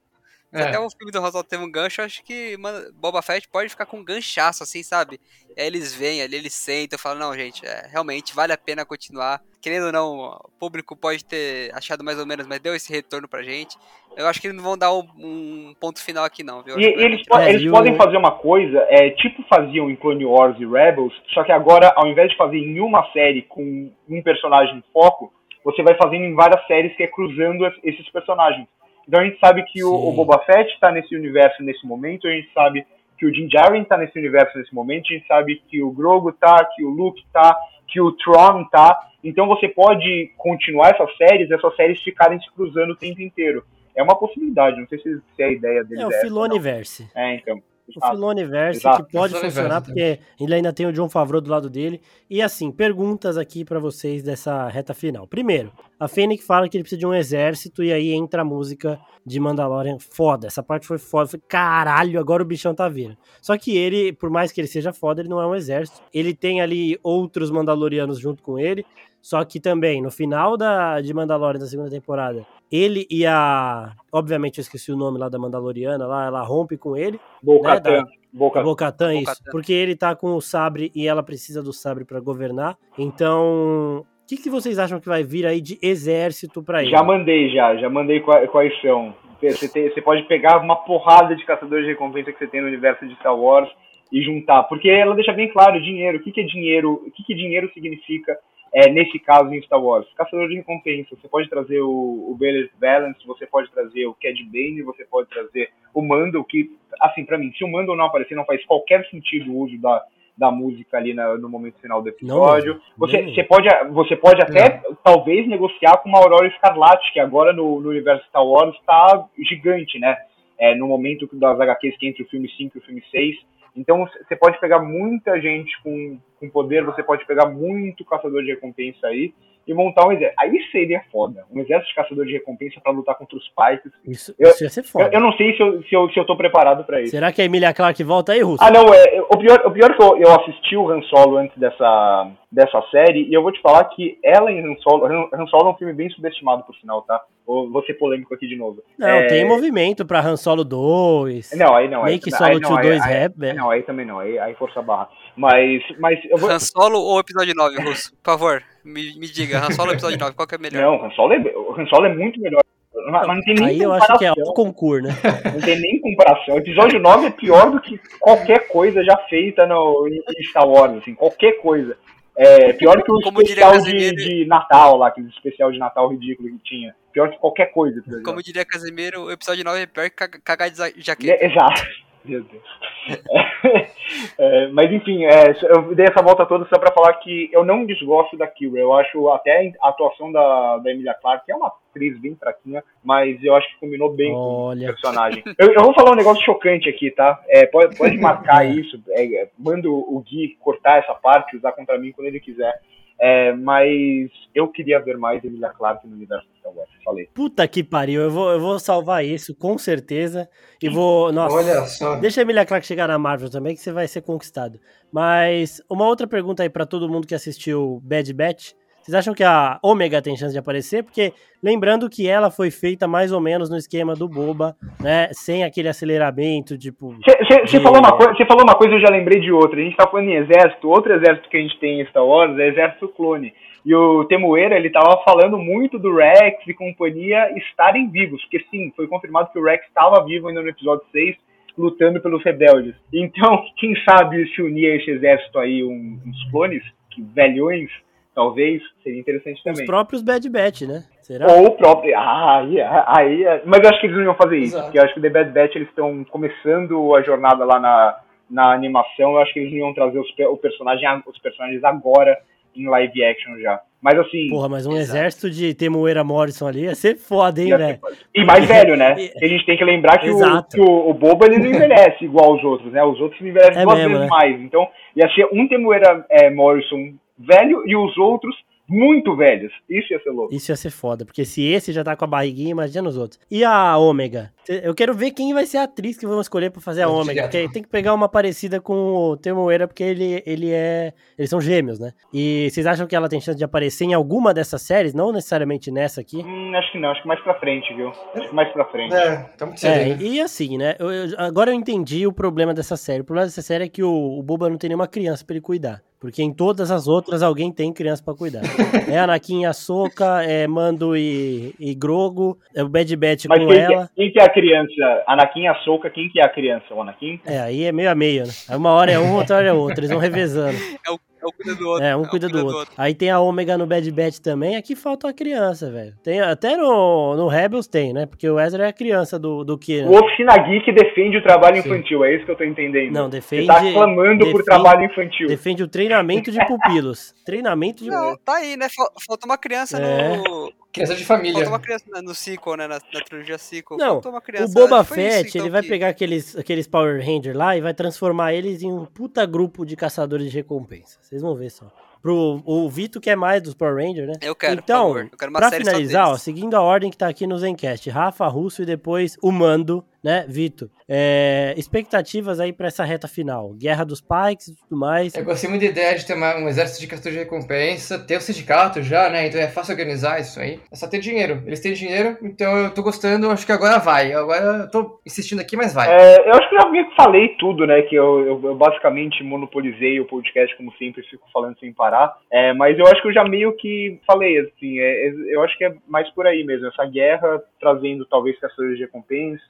[0.54, 0.68] Se É.
[0.70, 3.68] até o filme do Roswell teve um gancho, eu acho que mano, Boba Fett pode
[3.70, 5.20] ficar com um ganchaço, assim, sabe?
[5.58, 8.58] E aí eles vêm ali, eles sentam e falam, não, gente, é, realmente vale a
[8.58, 9.42] pena continuar.
[9.62, 13.28] Querendo ou não, o público pode ter achado mais ou menos, mas deu esse retorno
[13.28, 13.76] pra gente.
[14.16, 16.80] Eu acho que eles não vão dar um, um ponto final aqui, não, viu?
[16.80, 20.26] E, e eles, po- É, eles podem fazer uma coisa, é, tipo faziam em Clone
[20.26, 24.22] Wars e Rebels, só que agora, ao invés de fazer em uma série com um
[24.24, 25.32] personagem em foco,
[25.64, 28.66] você vai fazendo em várias séries que é cruzando es- esses personagens.
[29.08, 32.32] Então a gente sabe que o, o Boba Fett está nesse universo nesse momento, a
[32.32, 32.86] gente sabe
[33.18, 36.32] que o Din Djarin tá nesse universo nesse momento, a gente sabe que o Grogu
[36.34, 39.00] tá, que o Luke tá, que o Tron tá.
[39.24, 43.64] Então você pode continuar essas séries, essas séries ficarem se cruzando o tempo inteiro.
[43.96, 46.12] É uma possibilidade, não sei se, se a ideia deles É o.
[46.22, 47.10] Filoniverse.
[47.16, 47.62] É, então.
[47.96, 49.06] O Filoniverse Exato.
[49.06, 52.02] que pode Filoniverse, funcionar, porque ele ainda tem o John Favreau do lado dele.
[52.30, 55.26] E assim, perguntas aqui pra vocês dessa reta final.
[55.26, 59.00] Primeiro, a Fennec fala que ele precisa de um exército e aí entra a música
[59.26, 59.98] de Mandalorian.
[60.00, 61.30] Foda, essa parte foi foda.
[61.30, 63.18] Foi caralho, agora o bichão tá vindo.
[63.42, 66.02] Só que ele, por mais que ele seja foda, ele não é um exército.
[66.14, 68.86] Ele tem ali outros Mandalorianos junto com ele.
[69.22, 73.94] Só que também, no final da, de Mandalorian da segunda temporada, ele e a.
[74.12, 77.20] Obviamente, eu esqueci o nome lá da Mandaloriana, lá, ela rompe com ele.
[77.42, 78.04] Bo-Katan.
[78.04, 78.04] Né.
[78.34, 79.42] Bo-Katan, isso.
[79.52, 82.78] Porque ele tá com o sabre e ela precisa do sabre pra governar.
[82.98, 86.92] Então, o que, que vocês acham que vai vir aí de exército pra ele?
[86.92, 87.76] Já mandei, já.
[87.78, 89.14] Já mandei qua- quais são.
[89.42, 92.68] Você, tem- você pode pegar uma porrada de caçadores de recompensa que você tem no
[92.68, 93.70] universo de Star Wars
[94.12, 94.64] e juntar.
[94.64, 96.18] Porque ela deixa bem claro dinheiro.
[96.18, 96.94] O que, que é dinheiro?
[97.06, 98.38] O que, que dinheiro significa
[98.74, 100.08] é, nesse caso em Star Wars?
[100.16, 101.16] Caçador de recompensa.
[101.16, 101.90] Você pode trazer o,
[102.32, 106.72] o Balance Balance, você pode trazer o Cad Bane, você pode trazer o Mando, que,
[107.02, 110.04] assim, pra mim, se o Mando não aparecer, não faz qualquer sentido o uso da,
[110.38, 112.74] da música ali na- no momento final do episódio.
[112.76, 117.20] mesmo, Você, não você pode, você pode até, talvez, negociar com uma Aurora Escarlate, que
[117.20, 120.16] agora no, no universo Star Wars está gigante, né?
[120.60, 123.36] É, no momento das HQs que entre o filme 5 e o filme 6.
[123.78, 128.50] Então você pode pegar muita gente com, com poder, você pode pegar muito caçador de
[128.50, 129.34] recompensa aí
[129.68, 130.40] e montar um exército.
[130.42, 131.44] Aí seria foda.
[131.54, 133.92] Um exército de caçador de recompensa para lutar contra os Pikes.
[134.06, 135.10] Isso, Eu- isso ia ser Eu, foda.
[135.14, 137.12] eu não sei se eu, se, eu, se eu tô preparado para isso.
[137.12, 138.64] Será que a Emilia Clarke volta aí, Russo?
[138.64, 141.38] Ah, não, é, o pior, o pior é que eu, eu assisti o Han Solo
[141.38, 145.48] antes dessa, dessa série, e eu vou te falar que ela em Han Solo, Han,
[145.48, 147.22] Solo é um filme bem subestimado, por sinal, tá?
[147.46, 148.82] Vou, vou ser polêmico aqui de novo.
[148.98, 151.52] não, é- tem movimento pra Han Solo 2.
[151.56, 152.04] Não, aí não.
[152.04, 153.54] aí, Make aí, Solo não, 2 aí, aí, rap, aí, é.
[153.54, 155.10] Não, aí também não, aí, aí força barra.
[155.38, 156.50] Mas, mas eu vou...
[156.50, 158.12] Han Solo ou episódio 9, Russo?
[158.16, 160.82] Por favor, me, me diga, Han Solo ou episódio 9, qual que é melhor?
[160.82, 162.62] Não, Han Solo é, o Han Solo é muito melhor.
[163.10, 164.44] Mas não tem nem Aí eu acho que é comparação.
[164.48, 165.14] alto concurso, né?
[165.54, 166.56] Não tem nem comparação.
[166.56, 170.98] O episódio 9 é pior do que qualquer coisa já feita no, em Star Wars,
[170.98, 171.96] assim, qualquer coisa.
[172.36, 176.50] É pior que o Como especial de, de Natal lá, aquele especial de Natal ridículo
[176.50, 176.94] que tinha.
[177.14, 178.02] Pior que qualquer coisa.
[178.02, 178.26] por exemplo.
[178.26, 181.34] Como diria Casemiro, o episódio 9 é pior que caga- cagar de jaqueta.
[181.34, 181.82] É, exato.
[182.28, 182.64] Meu Deus.
[184.40, 187.86] É, mas enfim, é, eu dei essa volta toda só pra falar que eu não
[187.86, 188.80] desgosto da Kira.
[188.80, 192.84] Eu acho até a atuação da, da Emilia Clarke, que é uma atriz bem fraquinha,
[193.04, 194.88] mas eu acho que combinou bem com o Olha.
[194.88, 195.44] personagem.
[195.58, 197.42] Eu, eu vou falar um negócio chocante aqui, tá?
[197.48, 201.98] É, pode, pode marcar isso, é, é, manda o Gui cortar essa parte, usar contra
[201.98, 202.80] mim quando ele quiser.
[203.20, 207.28] É, mas eu queria ver mais Emilia Clarke no universo de Star Wars, falei.
[207.34, 210.48] Puta que pariu, eu vou, eu vou salvar isso, com certeza.
[210.82, 211.32] E vou.
[211.32, 211.56] Nossa.
[211.56, 212.16] Olha só.
[212.18, 214.80] Deixa a Emilia Clarke chegar na Marvel também, que você vai ser conquistado.
[215.12, 218.74] Mas uma outra pergunta aí pra todo mundo que assistiu Bad Batch.
[219.08, 221.02] Vocês acham que a Ômega tem chance de aparecer?
[221.02, 221.32] Porque
[221.64, 225.30] lembrando que ela foi feita mais ou menos no esquema do Boba, né?
[225.32, 227.16] Sem aquele aceleramento, tipo.
[227.26, 229.80] Você de- falou, uma coi- você falou uma coisa, eu já lembrei de outra.
[229.80, 230.90] A gente tá falando em exército.
[230.90, 233.54] Outro exército que a gente tem em Star Wars é o exército clone.
[233.86, 238.42] E o Temuera, ele tava falando muito do Rex e companhia estarem vivos.
[238.42, 241.38] Porque sim, foi confirmado que o Rex estava vivo ainda no episódio 6,
[241.78, 242.94] lutando pelos rebeldes.
[243.14, 247.90] Então, quem sabe se unir a esse exército aí um- uns clones, que velhões,
[248.38, 249.86] talvez, seria interessante Os também.
[249.88, 251.04] próprios Bad Batch, né?
[251.24, 251.48] Será?
[251.48, 252.16] Ou o próprio.
[252.16, 254.76] Ah, aí, aí, mas eu acho que eles não iam fazer isso.
[254.76, 254.84] Exato.
[254.86, 258.16] Porque eu acho que o The Bad Batch eles estão começando a jornada lá na,
[258.48, 259.32] na animação.
[259.32, 262.38] Eu acho que eles não iam trazer os, o personagem, os personagens agora
[262.76, 263.82] em live action já.
[264.00, 264.48] Mas assim.
[264.50, 265.18] Porra, mas um Exato.
[265.18, 268.00] exército de Temuera Morrison ali ia ser foda, hein, velho?
[268.08, 269.14] ser- E mais velho, né?
[269.42, 272.54] A gente tem que lembrar que, o, que o, o Boba ele não envelhece igual
[272.56, 273.04] os outros, né?
[273.04, 274.28] Os outros envelhecem É duas mesmo, vezes né?
[274.30, 274.62] mais.
[274.62, 278.56] Então ia ser um Temuera é, Morrison velho e os outros
[278.88, 279.74] muito velhos.
[279.90, 280.54] Isso ia ser louco.
[280.54, 283.40] Isso ia ser foda, porque se esse já tá com a barriguinha, imagina os outros.
[283.52, 284.52] E a Ômega?
[284.68, 287.44] Eu quero ver quem vai ser a atriz que vão escolher pra fazer a Ômega.
[287.44, 291.14] Porque tem que pegar uma parecida com o Temoeira, porque ele, ele é.
[291.38, 292.12] Eles são gêmeos, né?
[292.34, 295.14] E vocês acham que ela tem chance de aparecer em alguma dessas séries?
[295.14, 296.38] Não necessariamente nessa aqui?
[296.38, 298.10] Hum, acho que não, acho que mais pra frente, viu?
[298.36, 299.14] Acho que mais pra frente.
[299.14, 300.96] É, então é, e assim, né?
[301.00, 303.22] Eu, eu, agora eu entendi o problema dessa série.
[303.22, 305.62] O problema dessa série é que o, o Boba não tem nenhuma criança pra ele
[305.62, 306.02] cuidar.
[306.20, 308.62] Porque em todas as outras alguém tem criança para cuidar.
[309.08, 313.80] é Anakin e Ahsoka, é Mando e, e Grogo, é o Bad Batch com quem
[313.80, 314.08] ela.
[314.08, 315.24] Que, quem que é a criança?
[315.28, 316.86] Anakin e Ahsoka, quem que é a criança?
[316.92, 317.40] O Anakin?
[317.46, 318.54] É, aí é meio a meio, né?
[318.76, 320.00] Uma hora é um, outra hora é outra.
[320.00, 320.78] Eles vão revezando.
[321.08, 322.06] É o um cuida do outro.
[322.06, 322.94] É, um, cuida, do, outro.
[322.98, 324.76] Aí tem a Ômega no Bad Batch também.
[324.76, 326.14] Aqui falta uma criança, velho.
[326.24, 328.26] Tem, até no, no Rebels tem, né?
[328.26, 330.02] Porque o Ezra é a criança do, do que.
[330.02, 331.90] O Oficina Geek defende o trabalho Sim.
[331.90, 333.14] infantil, é isso que eu tô entendendo.
[333.14, 333.66] Não, defende.
[333.66, 335.48] Você tá clamando defende, por trabalho infantil.
[335.48, 337.34] Defende o treinamento de pupilos.
[337.46, 338.10] treinamento de.
[338.10, 338.88] Não, tá aí, né?
[339.26, 340.38] Falta uma criança é.
[340.38, 341.54] no Criança de família.
[341.54, 342.88] Faltou uma criança no sequel, né?
[342.88, 343.98] Na, na trilogia sequel.
[343.98, 344.72] Não, Faltou uma criança.
[344.72, 345.90] o Boba Fett, isso, então, ele vai que...
[345.90, 349.96] pegar aqueles, aqueles Power Rangers lá e vai transformar eles em um puta grupo de
[349.96, 351.18] caçadores de recompensa.
[351.22, 351.86] Vocês vão ver só
[352.22, 354.34] pro o Vito que é mais dos Power Rangers, né?
[354.42, 357.48] Eu quero, então, Eu quero uma pra finalizar, ó, seguindo a ordem que tá aqui
[357.48, 360.90] no Zencast, Rafa, Russo e depois o Mando, né, Vito?
[361.10, 363.74] É, expectativas aí para essa reta final?
[363.74, 365.36] Guerra dos Pikes e tudo mais.
[365.36, 368.38] Eu gostei muito da ideia de ter uma, um exército de caçadores de recompensa, ter
[368.38, 369.48] o sindicato já, né?
[369.48, 370.80] Então é fácil organizar isso aí.
[370.92, 371.64] É só ter dinheiro.
[371.66, 374.34] Eles têm dinheiro, então eu tô gostando, acho que agora vai.
[374.34, 376.10] Agora eu tô insistindo aqui, mas vai.
[376.10, 378.02] É, eu acho que eu já meio que falei tudo, né?
[378.04, 382.38] Que eu, eu, eu, basicamente monopolizei o podcast, como sempre, fico falando sem parar.
[382.52, 385.78] É, mas eu acho que eu já meio que falei, assim, é, é eu acho
[385.78, 386.88] que é mais por aí mesmo.
[386.88, 389.62] Essa guerra trazendo talvez caçadores de recompensa,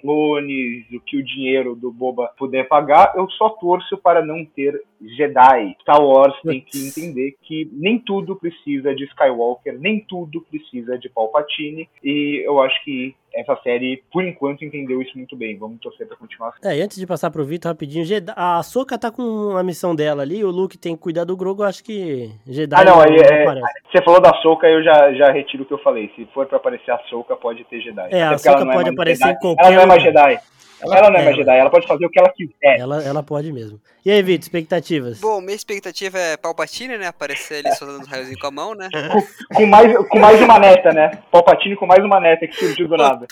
[0.00, 4.80] clones, o que o dinheiro do Boba puder pagar, eu só torço para não ter
[5.00, 5.76] Jedi.
[5.80, 11.08] Star Wars tem que entender que nem tudo precisa de Skywalker, nem tudo precisa de
[11.08, 15.56] Palpatine, e eu acho que essa série, por enquanto, entendeu isso muito bem.
[15.56, 16.54] Vamos torcer pra continuar.
[16.62, 18.04] É, e antes de passar pro Vitor rapidinho,
[18.36, 21.62] a Soka tá com a missão dela ali, o Luke tem que cuidar do Grogu,
[21.62, 23.60] acho que Jedi ah, não, não, é,
[23.90, 26.10] Você falou da Soka, eu já, já retiro o que eu falei.
[26.16, 28.08] Se for pra aparecer a Soka, pode ter Jedi.
[28.10, 29.36] É, a Soka pode é aparecer Jedi.
[29.36, 30.40] em qualquer Ela não é mais Jedi.
[30.82, 32.78] Ela, ela não é mais Jedi, ela pode fazer o que ela quiser.
[32.78, 33.80] Ela, ela pode mesmo.
[34.04, 35.20] E aí, Vitor, expectativas?
[35.20, 37.06] Bom, minha expectativa é Palpatine, né?
[37.06, 38.88] Aparecer ele soltando os raios com a mão, né?
[38.90, 41.10] com, com, mais, com mais uma neta, né?
[41.30, 43.26] Palpatine com mais uma neta que surgiu do nada.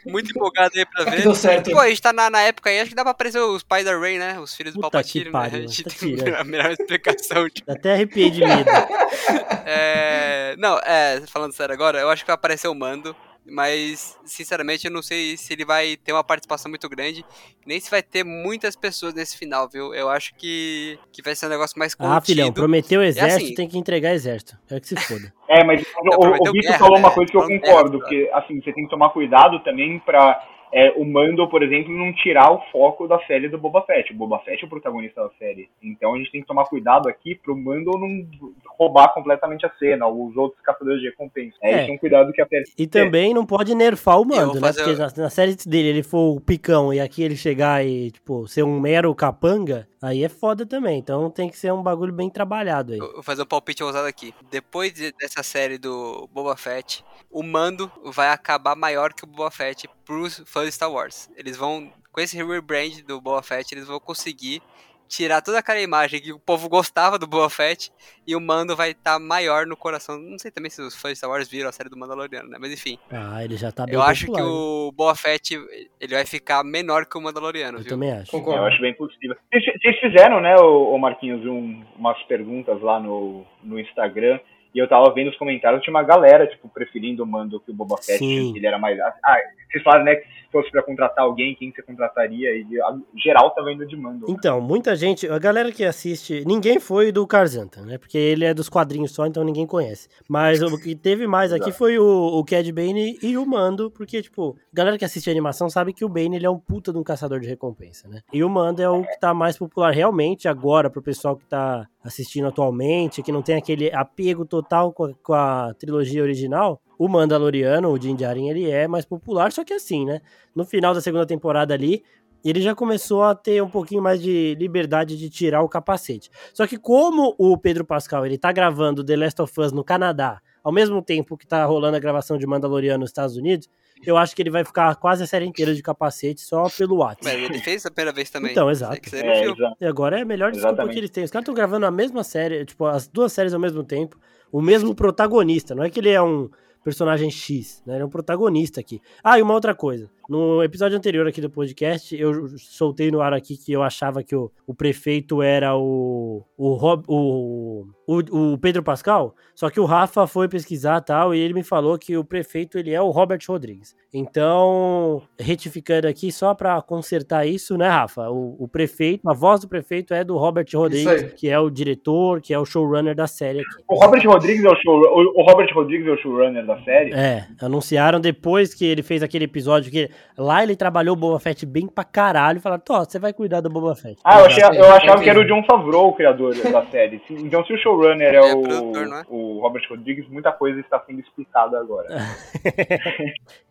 [0.05, 1.23] Muito empolgado aí pra ver.
[1.23, 1.71] Deu certo.
[1.71, 3.85] Pô, a gente tá na, na época aí, acho que dá pra aparecer os pais
[3.85, 4.39] da Ray, né?
[4.39, 5.65] Os filhos do Puta Palpatine, pariu, né?
[5.65, 5.91] A gente tá
[6.25, 7.49] tem a melhor explicação.
[7.49, 7.71] Tipo.
[7.71, 8.69] Até arrepiei de medo.
[9.65, 10.55] é...
[10.59, 13.15] Não, é, falando sério agora, eu acho que vai aparecer o Mando
[13.51, 17.25] mas sinceramente eu não sei se ele vai ter uma participação muito grande,
[17.67, 19.93] nem se vai ter muitas pessoas nesse final, viu?
[19.93, 22.17] Eu acho que, que vai ser um negócio mais contido.
[22.17, 24.57] Ah, filhão, prometeu exército, assim, tem que entregar exército.
[24.71, 25.33] É que se foda.
[25.49, 27.01] É, mas o, o Vitor falou né?
[27.01, 30.41] uma coisa que eu concordo, guerra, que assim, você tem que tomar cuidado também pra
[30.73, 34.13] é, o Mando, por exemplo, não tirar o foco da série do Boba Fett.
[34.13, 35.69] O Boba Fett é o protagonista da série.
[35.83, 40.07] Então a gente tem que tomar cuidado aqui pro Mando não roubar completamente a cena,
[40.07, 41.57] os outros caçadores de recompensa.
[41.63, 41.83] É, é.
[41.83, 44.73] Esse é um cuidado que a série E também não pode nerfar o Mando, né?
[44.73, 48.47] Porque na, na, série dele ele for o picão e aqui ele chegar e, tipo,
[48.47, 50.99] ser um mero capanga, aí é foda também.
[50.99, 52.99] Então tem que ser um bagulho bem trabalhado aí.
[52.99, 54.33] vou fazer um palpite ousado aqui.
[54.51, 59.89] Depois dessa série do Boba Fett, o Mando vai acabar maior que o Boba Fett
[60.05, 61.31] pros fãs de Star Wars.
[61.37, 64.63] Eles vão, com esse rebrand do Boba Fett, eles vão conseguir
[65.11, 67.91] tirar toda aquela imagem que o povo gostava do Boba Fett
[68.25, 70.17] e o Mando vai estar tá maior no coração.
[70.17, 72.59] Não sei também se os fãs de Star Wars viram a série do Mandaloriano, né?
[72.61, 72.97] Mas enfim.
[73.11, 75.55] Ah, ele já tá bem Eu popular, acho que o Boba Fett
[76.01, 77.91] ele vai ficar menor que o Mandaloriano, Eu viu?
[77.91, 78.37] também acho.
[78.37, 79.37] Eu acho bem possível.
[79.53, 84.39] Vocês fizeram, né, o Marquinhos, um, umas perguntas lá no, no Instagram
[84.73, 87.75] e eu tava vendo os comentários, tinha uma galera, tipo, preferindo o Mando que o
[87.75, 88.57] Boba Fett, Sim.
[88.57, 88.99] ele era mais.
[89.01, 89.37] Ah,
[89.69, 92.51] vocês falaram, né, que fosse pra contratar alguém, quem você contrataria?
[92.51, 94.27] E a, geral tava indo de Mando.
[94.29, 97.99] Então, muita gente, a galera que assiste, ninguém foi do Carzanta, né?
[97.99, 100.09] Porque ele é dos quadrinhos só, então ninguém conhece.
[100.29, 104.23] Mas o que teve mais aqui foi o, o Cad Bane e o Mando, porque,
[104.23, 107.03] tipo, galera que assiste animação sabe que o Bane ele é um puta de um
[107.03, 108.21] caçador de recompensa, né?
[108.33, 111.87] E o Mando é o que tá mais popular realmente agora pro pessoal que tá
[112.03, 117.09] assistindo atualmente, que não tem aquele apego total com a, com a trilogia original, o
[117.09, 120.21] Mandaloriano, o Din Djarin, ele é mais popular, só que assim, né?
[120.55, 122.05] No final da segunda temporada ali,
[122.45, 126.31] ele já começou a ter um pouquinho mais de liberdade de tirar o capacete.
[126.53, 130.43] Só que como o Pedro Pascal, ele tá gravando The Last of Us no Canadá,
[130.63, 133.67] ao mesmo tempo que tá rolando a gravação de Mandaloriano nos Estados Unidos,
[134.05, 137.25] eu acho que ele vai ficar quase a série inteira de capacete só pelo WhatsApp.
[137.25, 138.51] Mas ele fez a primeira vez também.
[138.51, 139.01] Então, exato.
[139.15, 139.77] É É, exato.
[139.81, 140.93] E agora é a melhor desculpa Exatamente.
[140.93, 141.25] que eles têm.
[141.25, 144.19] Os caras estão gravando a mesma série, tipo, as duas séries ao mesmo tempo.
[144.53, 145.75] O mesmo protagonista.
[145.75, 146.51] Não é que ele é um
[146.83, 147.95] personagem X, né?
[147.95, 149.01] Ele é um protagonista aqui.
[149.23, 150.11] Ah, e uma outra coisa.
[150.31, 154.37] No episódio anterior aqui do podcast, eu soltei no ar aqui que eu achava que
[154.37, 159.85] o, o prefeito era o o, Rob, o o o Pedro Pascal, só que o
[159.85, 163.41] Rafa foi pesquisar tal e ele me falou que o prefeito ele é o Robert
[163.49, 163.97] Rodrigues.
[164.15, 168.31] Então, retificando aqui só pra consertar isso, né, Rafa?
[168.31, 172.41] O, o prefeito, a voz do prefeito é do Robert Rodrigues, que é o diretor,
[172.41, 173.83] que é o showrunner da série aqui.
[173.89, 177.13] O Robert Rodrigues é o show, o, o Robert Rodrigues é o showrunner da série.
[177.13, 181.65] É, anunciaram depois que ele fez aquele episódio que lá ele trabalhou o Boba Fett
[181.67, 184.21] bem pra caralho e falaram, Tó, você vai cuidar do Boba Fett.
[184.25, 187.23] Ah, eu, achei, eu achava que era o John Favreau, o criador da série.
[187.31, 189.25] Então, se o showrunner é, É, o, é?
[189.29, 192.09] o Robert Rodrigues, muita coisa está sendo explicada agora.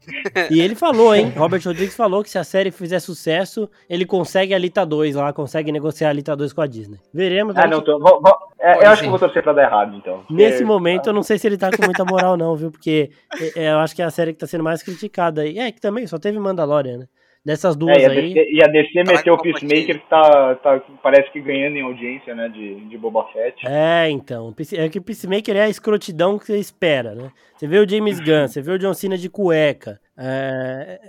[0.50, 1.32] E ele falou, hein?
[1.36, 5.32] Robert Rodrigues falou que se a série fizer sucesso, ele consegue a Lita 2 lá,
[5.34, 6.98] consegue negociar a Lita 2 com a Disney.
[7.14, 7.56] Veremos.
[7.58, 9.96] Ah, não, que- tô, vou- vou- é, eu acho que vou torcer pra dar errado,
[9.96, 10.24] então.
[10.30, 12.72] Nesse Porque- momento, eu não sei se ele tá com muita moral, não, viu?
[12.72, 13.12] Porque
[13.56, 15.60] é, é, eu acho que é a série que tá sendo mais criticada aí.
[15.60, 17.06] É, que também só teve Mandalorian, né?
[17.50, 18.34] Dessas duas É, e, a aí.
[18.34, 19.42] DC, e a DC meteu o.
[19.42, 23.66] Peacemaker que tá, tá, parece que ganhando em audiência, né, de, de Boba Fett.
[23.66, 24.54] É, então.
[24.74, 27.32] É que o Peacemaker é a escrotidão que você espera, né?
[27.58, 30.00] Você vê o James Gunn, você vê o John Cena de cueca.
[30.16, 31.00] É,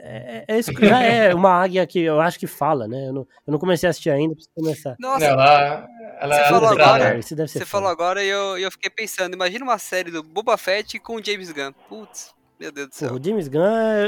[0.48, 3.08] é, é isso que já é uma águia que eu acho que fala, né?
[3.08, 4.96] Eu não, eu não comecei a assistir ainda, preciso começar.
[4.98, 5.86] Nossa, ela,
[6.22, 8.70] ela Você é falou agora- Isso deve ser você falou agora e eu, e eu
[8.70, 11.72] fiquei pensando, imagina uma série do Boba Fett com o James Gunn.
[11.86, 13.14] Putz, meu Deus do céu.
[13.14, 13.60] O James Gunn,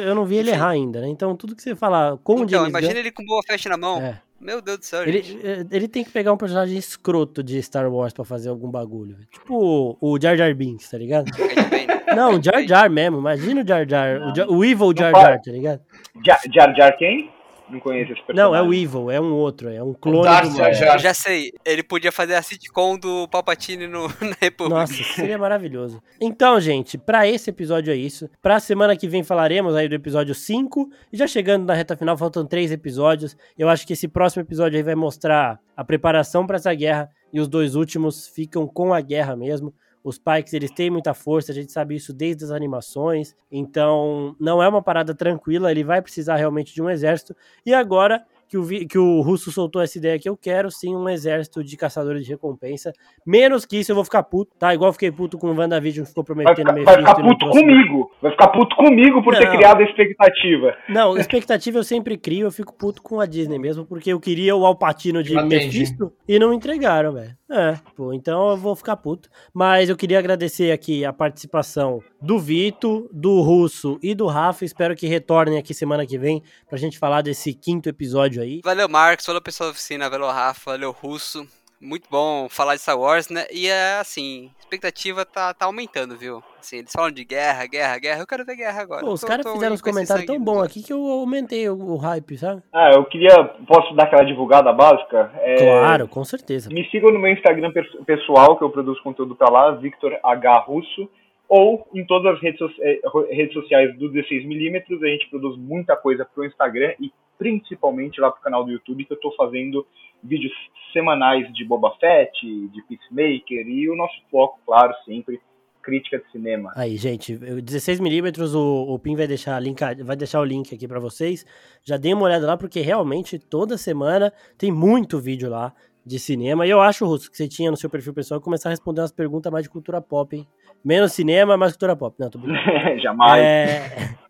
[0.04, 0.58] eu não vi ele Enfim.
[0.58, 1.08] errar ainda, né?
[1.08, 3.00] Então tudo que você falar com o então, James imagina Gunn.
[3.00, 4.00] ele com o Boba Fett na mão.
[4.00, 4.20] É.
[4.40, 5.38] Meu Deus do céu, Ele, gente.
[5.70, 9.16] ele tem que pegar um personagem escroto de Star Wars pra fazer algum bagulho.
[9.30, 11.30] Tipo o Jar Jar Binks, tá ligado?
[11.70, 12.16] Bane.
[12.16, 12.60] Não, o Jar.
[12.66, 13.18] Jar mesmo.
[13.18, 14.20] Imagina o Jar Jar.
[14.20, 15.12] O, Jar- o Evil Jar.
[15.12, 15.80] Jar, tá ligado?
[16.24, 17.30] Jar, Jar quem?
[17.72, 18.52] Não conheço esse personagem.
[18.52, 19.70] Não, é o Evil, é um outro.
[19.70, 20.60] É um clone Darth do.
[20.60, 24.80] Eu já sei, ele podia fazer a sitcom do Palpatine no, na República.
[24.80, 26.02] Nossa, seria maravilhoso.
[26.20, 28.28] Então, gente, pra esse episódio é isso.
[28.42, 30.90] Pra semana que vem falaremos aí do episódio 5.
[31.10, 33.34] E já chegando na reta final, faltam três episódios.
[33.56, 37.08] Eu acho que esse próximo episódio aí vai mostrar a preparação pra essa guerra.
[37.32, 39.72] E os dois últimos ficam com a guerra mesmo.
[40.04, 43.34] Os Pikes, eles têm muita força, a gente sabe isso desde as animações.
[43.50, 47.36] Então, não é uma parada tranquila, ele vai precisar realmente de um exército.
[47.64, 51.08] E agora que o, que o Russo soltou essa ideia que eu quero sim um
[51.08, 52.92] exército de caçadores de recompensa.
[53.24, 54.74] Menos que isso eu vou ficar puto, tá?
[54.74, 57.22] Igual eu fiquei puto com o WandaVision que ficou Vai prometendo ficar, vai ficar e
[57.22, 58.10] não puto comigo.
[58.20, 59.56] Vai ficar puto comigo por ter Não.
[59.56, 60.76] criado a expectativa.
[60.86, 64.54] Não, expectativa eu sempre crio, eu fico puto com a Disney mesmo, porque eu queria
[64.54, 65.34] o Alpatino de.
[65.42, 67.34] Mephisto e não entregaram, velho.
[67.50, 69.30] É, pô, então eu vou ficar puto.
[69.54, 74.64] Mas eu queria agradecer aqui a participação do Vito, do Russo e do Rafa.
[74.64, 78.60] Espero que retornem aqui semana que vem pra gente falar desse quinto episódio aí.
[78.64, 81.46] Valeu, Marcos, valeu, pessoal da oficina, valeu, Rafa, valeu, Russo.
[81.80, 83.44] Muito bom falar de Star Wars, né?
[83.50, 86.40] E é assim, a expectativa tá, tá aumentando, viu?
[86.60, 88.20] Assim, eles falam de guerra, guerra, guerra.
[88.20, 89.04] Eu quero ver guerra agora.
[89.04, 92.38] Pô, os caras fizeram uns comentários tão bons aqui que eu aumentei o, o hype,
[92.38, 92.62] sabe?
[92.72, 93.36] Ah, eu queria.
[93.66, 95.32] Posso dar aquela divulgada básica?
[95.40, 96.70] É, Claro, com certeza.
[96.70, 97.72] Me sigam no meu Instagram
[98.06, 100.58] pessoal, que eu produzo conteúdo pra lá, Victor H.
[100.60, 101.10] Russo,
[101.54, 102.98] ou em todas as redes, eh,
[103.30, 105.02] redes sociais do 16mm.
[105.02, 109.12] A gente produz muita coisa pro Instagram e principalmente lá pro canal do YouTube, que
[109.12, 109.86] eu tô fazendo
[110.24, 110.52] vídeos
[110.94, 115.42] semanais de Boba Fett, de Peacemaker e o nosso foco, claro, sempre,
[115.82, 116.72] crítica de cinema.
[116.74, 121.00] Aí, gente, 16mm, o, o Pim vai deixar, link, vai deixar o link aqui pra
[121.00, 121.44] vocês.
[121.84, 125.74] Já dei uma olhada lá, porque realmente toda semana tem muito vídeo lá
[126.04, 126.66] de cinema.
[126.66, 129.12] E eu acho, Russo, que você tinha no seu perfil pessoal começar a responder umas
[129.12, 130.46] perguntas mais de cultura pop, hein?
[130.84, 132.14] Menos cinema, mais cultura pop.
[132.18, 133.00] Não, tô brincando.
[133.00, 133.42] Jamais.
[133.42, 134.22] É...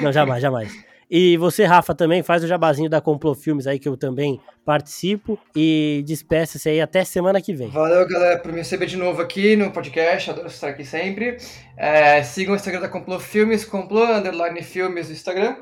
[0.00, 0.72] Não, jamais, jamais.
[1.14, 5.38] E você, Rafa, também faz o jabazinho da Complô Filmes aí, que eu também participo.
[5.54, 7.68] E despeça-se aí até semana que vem.
[7.68, 10.30] Valeu, galera, por me receber de novo aqui no podcast.
[10.30, 11.36] Adoro estar aqui sempre.
[11.76, 15.56] É, sigam o Instagram da Complô Filmes, Complô Underline Filmes no Instagram.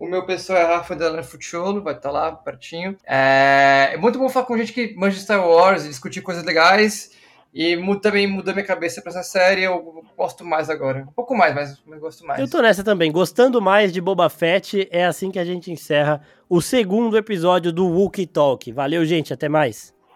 [0.00, 2.96] O meu pessoal é Rafa Underline Futiolo, vai estar lá pertinho.
[3.06, 7.10] É, é muito bom falar com gente que manja Star Wars e discutir coisas legais.
[7.52, 9.64] E também mudou minha cabeça pra essa série.
[9.64, 11.00] Eu gosto mais agora.
[11.00, 12.40] Um pouco mais, mas, mas gosto mais.
[12.40, 13.12] Eu tô nessa também.
[13.12, 17.86] Gostando mais de Boba Fett, é assim que a gente encerra o segundo episódio do
[17.86, 18.72] Wookie Talk.
[18.72, 19.34] Valeu, gente.
[19.34, 19.92] Até mais.